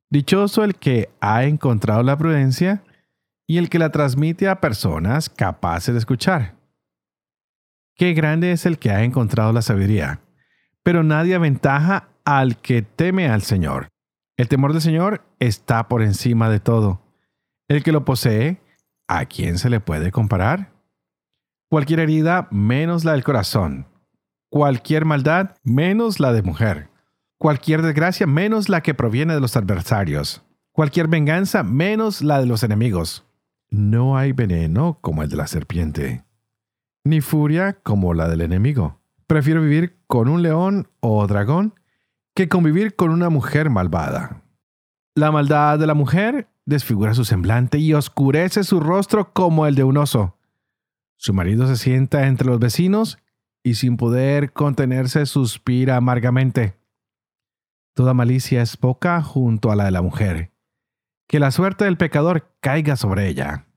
Dichoso 0.10 0.64
el 0.64 0.76
que 0.76 1.10
ha 1.20 1.44
encontrado 1.46 2.04
la 2.04 2.18
prudencia 2.18 2.84
y 3.48 3.58
el 3.58 3.70
que 3.70 3.80
la 3.80 3.92
transmite 3.92 4.48
a 4.48 4.62
personas 4.62 5.30
capaces 5.30 5.94
de 5.94 6.00
escuchar. 6.00 6.56
Qué 7.96 8.14
grande 8.14 8.52
es 8.52 8.66
el 8.66 8.80
que 8.80 8.92
ha 8.92 9.04
encontrado 9.04 9.54
la 9.54 9.62
sabiduría, 9.62 10.22
pero 10.84 11.04
nadie 11.04 11.36
aventaja 11.36 12.10
al 12.26 12.58
que 12.58 12.82
teme 12.82 13.30
al 13.30 13.42
Señor. 13.42 13.90
El 14.38 14.48
temor 14.48 14.74
del 14.74 14.82
Señor 14.82 15.24
está 15.40 15.88
por 15.88 16.02
encima 16.02 16.50
de 16.50 16.60
todo. 16.60 17.02
El 17.68 17.84
que 17.84 17.92
lo 17.92 18.06
posee, 18.06 18.62
¿a 19.08 19.26
quién 19.26 19.58
se 19.58 19.70
le 19.70 19.80
puede 19.80 20.12
comparar? 20.12 20.72
Cualquier 21.70 22.00
herida 22.00 22.48
menos 22.52 23.06
la 23.06 23.14
del 23.14 23.24
corazón 23.24 23.91
cualquier 24.52 25.06
maldad 25.06 25.56
menos 25.64 26.20
la 26.20 26.34
de 26.34 26.44
mujer, 26.44 26.90
cualquier 27.38 27.82
desgracia 27.82 28.28
menos 28.28 28.68
la 28.68 28.82
que 28.82 28.94
proviene 28.94 29.34
de 29.34 29.40
los 29.40 29.56
adversarios, 29.56 30.44
cualquier 30.74 31.08
venganza 31.08 31.64
menos 31.64 32.22
la 32.22 32.42
de 32.42 32.46
los 32.46 32.62
enemigos. 32.62 33.26
No 33.70 34.18
hay 34.18 34.34
veneno 34.34 35.00
como 35.00 35.24
el 35.24 35.30
de 35.30 35.38
la 35.38 35.48
serpiente, 35.48 36.26
ni 37.06 37.22
furia 37.22 37.80
como 37.82 38.14
la 38.14 38.28
del 38.28 38.42
enemigo. 38.42 39.00
Prefiero 39.26 39.62
vivir 39.62 39.98
con 40.06 40.28
un 40.28 40.44
león 40.44 40.90
o 41.00 41.26
dragón 41.28 41.74
que 42.36 42.50
convivir 42.50 42.98
con 42.98 43.12
una 43.12 43.30
mujer 43.30 43.70
malvada. 43.70 44.44
La 45.16 45.32
maldad 45.32 45.80
de 45.80 45.88
la 45.88 45.94
mujer 45.94 46.50
desfigura 46.66 47.14
su 47.14 47.24
semblante 47.24 47.78
y 47.78 47.94
oscurece 47.94 48.66
su 48.66 48.82
rostro 48.82 49.32
como 49.32 49.66
el 49.66 49.76
de 49.76 49.86
un 49.86 49.96
oso. 49.96 50.36
Su 51.16 51.34
marido 51.34 51.68
se 51.68 51.78
sienta 51.78 52.28
entre 52.28 52.48
los 52.48 52.60
vecinos 52.60 53.18
y 53.64 53.76
sin 53.76 53.98
poder 53.98 54.54
contenerse 54.54 55.26
suspira 55.26 55.96
amargamente. 55.96 56.76
Toda 57.94 58.14
malicia 58.14 58.62
es 58.62 58.78
poca 58.78 59.22
junto 59.22 59.72
a 59.72 59.76
la 59.76 59.86
de 59.86 59.92
la 59.92 60.02
mujer. 60.02 60.52
Que 61.28 61.40
la 61.40 61.52
suerte 61.52 61.86
del 61.86 61.98
pecador 61.98 62.56
caiga 62.60 62.96
sobre 62.96 63.28
ella. 63.28 63.68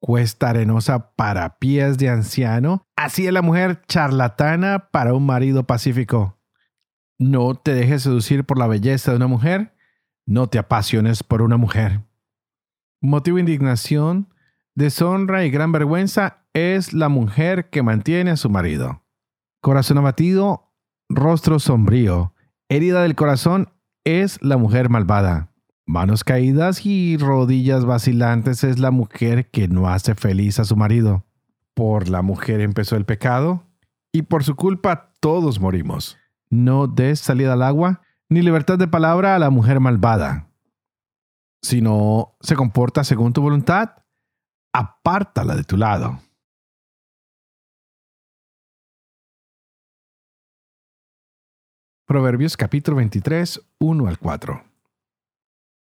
Cuesta 0.00 0.50
arenosa 0.50 1.14
para 1.14 1.58
pies 1.58 1.96
de 1.96 2.08
anciano, 2.08 2.86
así 2.96 3.26
es 3.26 3.32
la 3.32 3.42
mujer 3.42 3.82
charlatana 3.86 4.90
para 4.90 5.14
un 5.14 5.24
marido 5.24 5.64
pacífico. 5.64 6.38
No 7.18 7.54
te 7.54 7.72
dejes 7.72 8.02
seducir 8.02 8.44
por 8.44 8.58
la 8.58 8.66
belleza 8.66 9.12
de 9.12 9.18
una 9.18 9.28
mujer, 9.28 9.76
no 10.26 10.48
te 10.48 10.58
apasiones 10.58 11.22
por 11.22 11.40
una 11.40 11.56
mujer. 11.56 12.00
Motivo 13.00 13.38
indignación, 13.38 14.31
deshonra 14.74 15.44
y 15.44 15.50
gran 15.50 15.72
vergüenza 15.72 16.44
es 16.52 16.92
la 16.92 17.08
mujer 17.08 17.70
que 17.70 17.82
mantiene 17.82 18.30
a 18.30 18.36
su 18.36 18.50
marido. 18.50 19.02
Corazón 19.60 19.98
abatido, 19.98 20.72
rostro 21.08 21.58
sombrío, 21.58 22.34
herida 22.68 23.02
del 23.02 23.14
corazón 23.14 23.72
es 24.04 24.42
la 24.42 24.56
mujer 24.56 24.88
malvada. 24.88 25.52
Manos 25.86 26.24
caídas 26.24 26.86
y 26.86 27.16
rodillas 27.16 27.84
vacilantes 27.84 28.64
es 28.64 28.78
la 28.78 28.90
mujer 28.90 29.50
que 29.50 29.68
no 29.68 29.88
hace 29.88 30.14
feliz 30.14 30.58
a 30.58 30.64
su 30.64 30.76
marido. 30.76 31.24
Por 31.74 32.08
la 32.08 32.22
mujer 32.22 32.60
empezó 32.60 32.96
el 32.96 33.04
pecado 33.04 33.64
y 34.12 34.22
por 34.22 34.44
su 34.44 34.56
culpa 34.56 35.12
todos 35.20 35.60
morimos. 35.60 36.18
No 36.50 36.86
des 36.86 37.18
salida 37.18 37.54
al 37.54 37.62
agua 37.62 38.02
ni 38.28 38.42
libertad 38.42 38.78
de 38.78 38.88
palabra 38.88 39.34
a 39.34 39.38
la 39.38 39.50
mujer 39.50 39.80
malvada. 39.80 40.48
Si 41.62 41.80
no 41.80 42.36
se 42.40 42.56
comporta 42.56 43.04
según 43.04 43.32
tu 43.32 43.42
voluntad, 43.42 44.01
apártala 44.72 45.54
de 45.54 45.64
tu 45.64 45.76
lado. 45.76 46.18
Proverbios 52.06 52.56
capítulo 52.56 52.96
23, 52.98 53.60
1 53.78 54.06
al 54.06 54.18
4. 54.18 54.64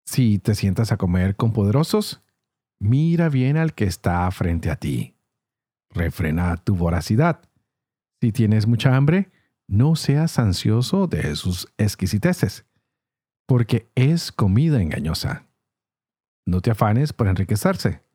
Si 0.05 0.39
te 0.39 0.55
sientas 0.55 0.91
a 0.91 0.97
comer 0.97 1.35
con 1.35 1.53
poderosos, 1.53 2.23
mira 2.79 3.29
bien 3.29 3.57
al 3.57 3.73
que 3.73 3.85
está 3.85 4.29
frente 4.31 4.69
a 4.71 4.77
ti. 4.77 5.15
Refrena 5.89 6.57
tu 6.57 6.75
voracidad. 6.75 7.41
Si 8.21 8.31
tienes 8.31 8.67
mucha 8.67 8.95
hambre, 8.95 9.31
no 9.67 9.95
seas 9.95 10.39
ansioso 10.39 11.07
de 11.07 11.35
sus 11.35 11.71
exquisiteces, 11.77 12.65
porque 13.45 13.91
es 13.95 14.31
comida 14.31 14.81
engañosa. 14.81 15.45
No 16.45 16.61
te 16.61 16.71
afanes 16.71 17.13
por 17.13 17.27
enriquecerse. 17.27 18.06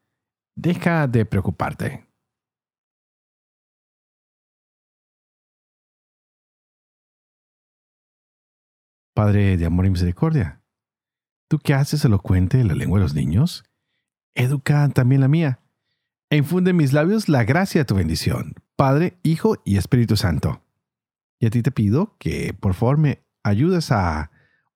Deja 0.57 1.07
de 1.07 1.25
preocuparte. 1.25 2.07
Padre 9.15 9.57
de 9.57 9.67
amor 9.67 9.87
y 9.87 9.91
misericordia, 9.91 10.63
tú 11.49 11.59
que 11.59 11.75
haces 11.75 12.05
elocuente 12.05 12.65
la 12.65 12.75
lengua 12.75 12.99
de 12.99 13.05
los 13.05 13.15
niños, 13.15 13.65
educa 14.35 14.89
también 14.89 15.21
la 15.21 15.29
mía, 15.29 15.61
e 16.31 16.37
infunde 16.37 16.71
en 16.71 16.79
mis 16.79 16.95
labios 16.95 17.29
la 17.29 17.45
gracia 17.45 17.83
de 17.83 17.85
tu 17.85 17.95
bendición, 17.95 18.55
Padre, 18.75 19.19
Hijo 19.23 19.61
y 19.65 19.77
Espíritu 19.77 20.17
Santo. 20.17 20.63
Y 21.39 21.47
a 21.47 21.51
ti 21.51 21.63
te 21.63 21.71
pido 21.71 22.17
que 22.19 22.55
por 22.59 22.75
favor 22.75 22.97
me 22.97 23.23
ayudes 23.45 23.93
a 23.93 24.31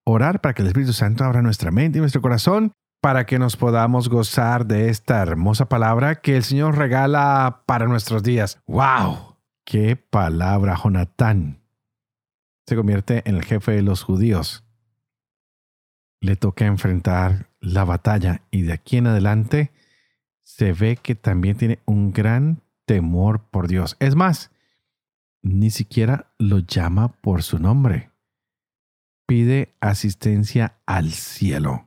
orar 0.04 0.40
para 0.40 0.54
que 0.54 0.62
el 0.62 0.68
Espíritu 0.68 0.92
Santo 0.92 1.24
abra 1.24 1.40
nuestra 1.42 1.70
mente 1.70 1.98
y 1.98 2.00
nuestro 2.00 2.20
corazón 2.20 2.72
para 3.06 3.24
que 3.24 3.38
nos 3.38 3.56
podamos 3.56 4.08
gozar 4.08 4.66
de 4.66 4.88
esta 4.88 5.22
hermosa 5.22 5.68
palabra 5.68 6.16
que 6.16 6.36
el 6.36 6.42
Señor 6.42 6.76
regala 6.76 7.62
para 7.64 7.86
nuestros 7.86 8.24
días. 8.24 8.60
¡Wow! 8.66 9.36
¡Qué 9.64 9.94
palabra, 9.94 10.74
Jonatán! 10.74 11.62
se 12.66 12.74
convierte 12.74 13.22
en 13.24 13.36
el 13.36 13.44
jefe 13.44 13.70
de 13.70 13.82
los 13.82 14.02
judíos. 14.02 14.64
Le 16.20 16.34
toca 16.34 16.66
enfrentar 16.66 17.48
la 17.60 17.84
batalla 17.84 18.42
y 18.50 18.62
de 18.62 18.72
aquí 18.72 18.96
en 18.96 19.06
adelante 19.06 19.70
se 20.42 20.72
ve 20.72 20.96
que 20.96 21.14
también 21.14 21.56
tiene 21.56 21.78
un 21.86 22.12
gran 22.12 22.60
temor 22.86 23.44
por 23.52 23.68
Dios. 23.68 23.96
Es 24.00 24.16
más, 24.16 24.50
ni 25.42 25.70
siquiera 25.70 26.32
lo 26.38 26.58
llama 26.58 27.12
por 27.20 27.44
su 27.44 27.60
nombre. 27.60 28.10
Pide 29.28 29.76
asistencia 29.80 30.80
al 30.86 31.12
cielo, 31.12 31.85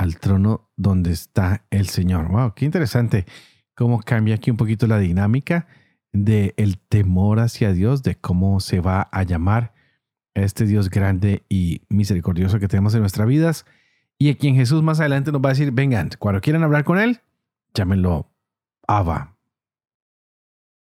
al 0.00 0.18
trono 0.18 0.70
donde 0.78 1.12
está 1.12 1.66
el 1.68 1.86
Señor. 1.88 2.28
Wow, 2.28 2.54
qué 2.54 2.64
interesante 2.64 3.26
cómo 3.74 4.00
cambia 4.00 4.36
aquí 4.36 4.50
un 4.50 4.56
poquito 4.56 4.86
la 4.86 4.98
dinámica 4.98 5.66
de 6.10 6.54
el 6.56 6.78
temor 6.78 7.38
hacia 7.38 7.74
Dios, 7.74 8.02
de 8.02 8.14
cómo 8.14 8.60
se 8.60 8.80
va 8.80 9.02
a 9.12 9.24
llamar 9.24 9.74
este 10.32 10.64
Dios 10.64 10.88
grande 10.88 11.44
y 11.50 11.82
misericordioso 11.90 12.58
que 12.58 12.66
tenemos 12.66 12.94
en 12.94 13.00
nuestras 13.00 13.28
vidas 13.28 13.66
y 14.16 14.30
a 14.30 14.38
quien 14.38 14.54
Jesús 14.54 14.82
más 14.82 15.00
adelante 15.00 15.32
nos 15.32 15.42
va 15.42 15.50
a 15.50 15.52
decir, 15.52 15.70
vengan, 15.70 16.08
cuando 16.18 16.40
quieran 16.40 16.62
hablar 16.62 16.84
con 16.84 16.98
Él, 16.98 17.20
llámenlo 17.74 18.30
Abba. 18.88 19.36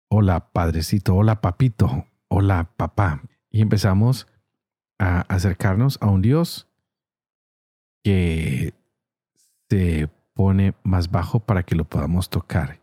Hola, 0.08 0.50
padrecito, 0.50 1.14
hola, 1.14 1.40
papito, 1.40 2.08
hola, 2.26 2.68
papá. 2.76 3.22
Y 3.48 3.62
empezamos 3.62 4.26
a 4.98 5.20
acercarnos 5.20 5.98
a 6.00 6.08
un 6.08 6.20
Dios 6.20 6.68
que 8.02 8.74
se 9.74 10.08
pone 10.34 10.74
más 10.84 11.10
bajo 11.10 11.40
para 11.40 11.64
que 11.64 11.74
lo 11.74 11.84
podamos 11.84 12.30
tocar, 12.30 12.78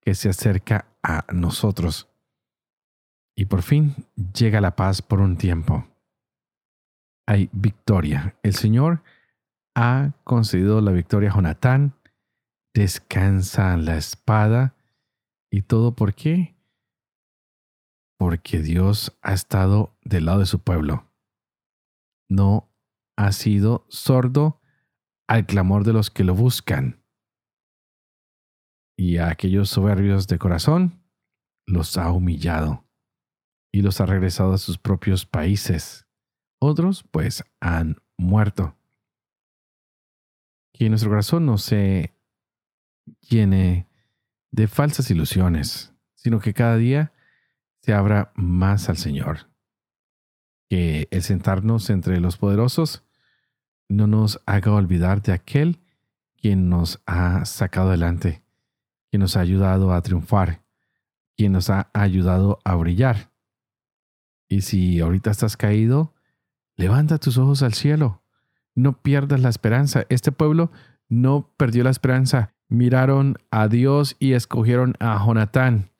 que 0.00 0.14
se 0.14 0.28
acerca 0.28 0.86
a 1.02 1.24
nosotros. 1.32 2.08
Y 3.36 3.46
por 3.46 3.62
fin 3.62 3.96
llega 4.32 4.60
la 4.60 4.76
paz 4.76 5.02
por 5.02 5.20
un 5.20 5.36
tiempo. 5.36 5.88
Hay 7.26 7.50
victoria. 7.52 8.36
El 8.44 8.54
Señor 8.54 9.02
ha 9.74 10.12
concedido 10.22 10.80
la 10.80 10.92
victoria 10.92 11.30
a 11.30 11.34
Jonatán 11.34 11.94
descansa 12.72 13.76
la 13.76 13.96
espada. 13.96 14.76
¿Y 15.50 15.62
todo 15.62 15.96
por 15.96 16.14
qué? 16.14 16.54
Porque 18.16 18.60
Dios 18.60 19.18
ha 19.22 19.32
estado 19.32 19.96
del 20.02 20.26
lado 20.26 20.38
de 20.38 20.46
su 20.46 20.60
pueblo. 20.60 21.10
No 22.28 22.70
ha 23.16 23.32
sido 23.32 23.86
sordo 23.88 24.57
al 25.28 25.46
clamor 25.46 25.84
de 25.84 25.92
los 25.92 26.10
que 26.10 26.24
lo 26.24 26.34
buscan. 26.34 27.04
Y 28.96 29.18
a 29.18 29.28
aquellos 29.28 29.70
soberbios 29.70 30.26
de 30.26 30.38
corazón 30.38 31.04
los 31.66 31.96
ha 31.98 32.10
humillado 32.10 32.88
y 33.70 33.82
los 33.82 34.00
ha 34.00 34.06
regresado 34.06 34.54
a 34.54 34.58
sus 34.58 34.78
propios 34.78 35.26
países. 35.26 36.06
Otros, 36.58 37.04
pues, 37.10 37.44
han 37.60 37.98
muerto. 38.16 38.76
Que 40.72 40.88
nuestro 40.88 41.10
corazón 41.10 41.46
no 41.46 41.58
se 41.58 42.14
llene 43.20 43.86
de 44.50 44.66
falsas 44.66 45.10
ilusiones, 45.10 45.94
sino 46.14 46.40
que 46.40 46.54
cada 46.54 46.76
día 46.76 47.12
se 47.82 47.92
abra 47.92 48.32
más 48.34 48.88
al 48.88 48.96
Señor. 48.96 49.50
Que 50.68 51.06
el 51.10 51.22
sentarnos 51.22 51.90
entre 51.90 52.18
los 52.18 52.36
poderosos 52.36 53.04
no 53.88 54.06
nos 54.06 54.40
haga 54.46 54.72
olvidar 54.72 55.22
de 55.22 55.32
aquel 55.32 55.80
quien 56.36 56.68
nos 56.68 57.00
ha 57.06 57.44
sacado 57.44 57.88
adelante, 57.88 58.42
quien 59.10 59.20
nos 59.20 59.36
ha 59.36 59.40
ayudado 59.40 59.92
a 59.92 60.02
triunfar, 60.02 60.62
quien 61.36 61.52
nos 61.52 61.70
ha 61.70 61.90
ayudado 61.92 62.60
a 62.64 62.76
brillar. 62.76 63.32
Y 64.48 64.62
si 64.62 65.00
ahorita 65.00 65.30
estás 65.30 65.56
caído, 65.56 66.14
levanta 66.76 67.18
tus 67.18 67.38
ojos 67.38 67.62
al 67.62 67.74
cielo. 67.74 68.22
No 68.74 69.02
pierdas 69.02 69.40
la 69.40 69.48
esperanza. 69.48 70.04
Este 70.08 70.32
pueblo 70.32 70.70
no 71.08 71.52
perdió 71.56 71.84
la 71.84 71.90
esperanza. 71.90 72.54
Miraron 72.68 73.36
a 73.50 73.68
Dios 73.68 74.16
y 74.18 74.32
escogieron 74.32 74.94
a 75.00 75.18
Jonatán 75.24 75.90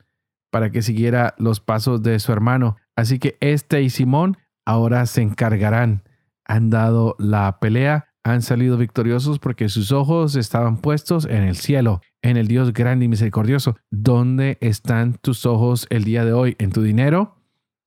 para 0.51 0.71
que 0.71 0.83
siguiera 0.83 1.35
los 1.39 1.61
pasos 1.61 2.03
de 2.03 2.19
su 2.21 2.33
hermano. 2.33 2.77
Así 2.97 3.19
que 3.19 3.37
este 3.41 3.83
y 3.83 3.91
Simón 3.91 4.39
ahora 4.65 5.05
se 5.07 5.23
encargarán. 5.23 6.03
Han 6.49 6.71
dado 6.71 7.15
la 7.19 7.61
pelea, 7.61 8.09
han 8.25 8.43
salido 8.43 8.77
victoriosos 8.77 9.39
porque 9.39 9.69
sus 9.69 9.93
ojos 9.93 10.35
estaban 10.35 10.79
puestos 10.79 11.25
en 11.25 11.45
el 11.45 11.57
cielo, 11.57 12.01
en 12.23 12.37
el 12.37 12.49
Dios 12.49 12.73
grande 12.73 13.05
y 13.05 13.09
misericordioso. 13.09 13.77
¿Dónde 13.91 14.59
están 14.61 15.15
tus 15.15 15.47
ojos 15.47 15.87
el 15.91 16.05
día 16.05 16.25
de 16.25 16.33
hoy? 16.33 16.57
¿En 16.59 16.73
tu 16.73 16.83
dinero? 16.83 17.39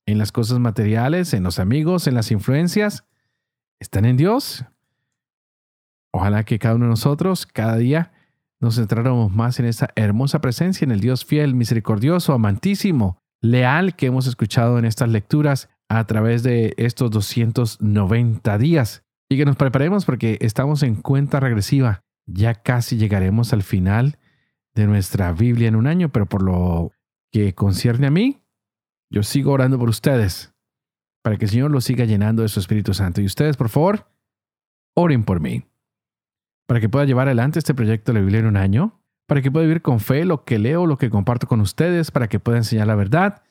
en 0.06 0.18
las 0.18 0.32
cosas 0.32 0.58
materiales, 0.58 1.34
en 1.34 1.42
los 1.42 1.58
amigos, 1.58 2.06
en 2.06 2.14
las 2.14 2.30
influencias, 2.30 3.04
están 3.78 4.04
en 4.04 4.16
Dios. 4.16 4.64
Ojalá 6.12 6.44
que 6.44 6.58
cada 6.58 6.74
uno 6.74 6.86
de 6.86 6.90
nosotros, 6.90 7.46
cada 7.46 7.76
día, 7.76 8.12
nos 8.60 8.76
centráramos 8.76 9.32
más 9.32 9.58
en 9.58 9.66
esa 9.66 9.88
hermosa 9.96 10.40
presencia, 10.40 10.84
en 10.84 10.92
el 10.92 11.00
Dios 11.00 11.24
fiel, 11.24 11.54
misericordioso, 11.54 12.32
amantísimo, 12.32 13.18
leal 13.40 13.96
que 13.96 14.06
hemos 14.06 14.26
escuchado 14.26 14.78
en 14.78 14.84
estas 14.84 15.08
lecturas 15.08 15.68
a 15.98 16.06
través 16.06 16.42
de 16.42 16.74
estos 16.78 17.10
290 17.10 18.58
días. 18.58 19.04
Y 19.28 19.36
que 19.36 19.44
nos 19.44 19.56
preparemos 19.56 20.04
porque 20.04 20.38
estamos 20.40 20.82
en 20.82 20.96
cuenta 20.96 21.40
regresiva. 21.40 22.02
Ya 22.26 22.54
casi 22.54 22.96
llegaremos 22.96 23.52
al 23.52 23.62
final 23.62 24.18
de 24.74 24.86
nuestra 24.86 25.32
Biblia 25.32 25.68
en 25.68 25.76
un 25.76 25.86
año, 25.86 26.10
pero 26.10 26.26
por 26.26 26.42
lo 26.42 26.92
que 27.30 27.54
concierne 27.54 28.06
a 28.06 28.10
mí, 28.10 28.42
yo 29.10 29.22
sigo 29.22 29.52
orando 29.52 29.78
por 29.78 29.88
ustedes 29.88 30.54
para 31.22 31.36
que 31.36 31.44
el 31.44 31.50
Señor 31.50 31.70
los 31.70 31.84
siga 31.84 32.04
llenando 32.04 32.42
de 32.42 32.48
su 32.48 32.58
Espíritu 32.58 32.94
Santo. 32.94 33.20
Y 33.20 33.26
ustedes, 33.26 33.56
por 33.56 33.68
favor, 33.68 34.10
oren 34.94 35.24
por 35.24 35.40
mí, 35.40 35.64
para 36.66 36.80
que 36.80 36.88
pueda 36.88 37.04
llevar 37.04 37.28
adelante 37.28 37.58
este 37.58 37.74
proyecto 37.74 38.12
de 38.12 38.18
la 38.18 38.22
Biblia 38.22 38.40
en 38.40 38.46
un 38.46 38.56
año, 38.56 39.00
para 39.26 39.40
que 39.42 39.50
pueda 39.50 39.66
vivir 39.66 39.82
con 39.82 40.00
fe 40.00 40.24
lo 40.24 40.44
que 40.44 40.58
leo, 40.58 40.86
lo 40.86 40.98
que 40.98 41.10
comparto 41.10 41.46
con 41.46 41.60
ustedes, 41.60 42.10
para 42.10 42.28
que 42.28 42.40
pueda 42.40 42.58
enseñar 42.58 42.86
la 42.86 42.94
verdad 42.94 43.42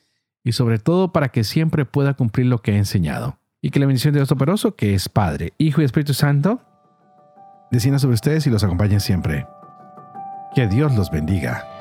y 0.44 0.54
sobre 0.54 0.80
todo 0.80 1.12
para 1.12 1.30
que 1.30 1.44
siempre 1.44 1.86
pueda 1.86 2.14
cumplir 2.14 2.48
lo 2.48 2.62
que 2.62 2.74
he 2.74 2.78
enseñado. 2.78 3.38
Y 3.62 3.70
que 3.70 3.80
la 3.80 3.86
bendición 3.86 4.14
de 4.14 4.20
Dios 4.20 4.30
Todopoderoso, 4.30 4.76
que 4.76 4.96
es 4.96 5.08
Padre, 5.08 5.54
Hijo 5.58 5.82
y 5.82 5.86
Espíritu 5.86 6.14
Santo, 6.14 6.62
descienda 7.70 8.00
sobre 8.00 8.16
ustedes 8.16 8.48
y 8.48 8.50
los 8.50 8.64
acompañe 8.64 9.00
siempre. 9.00 9.46
Que 10.56 10.68
Dios 10.68 10.96
los 10.96 11.12
bendiga. 11.12 11.81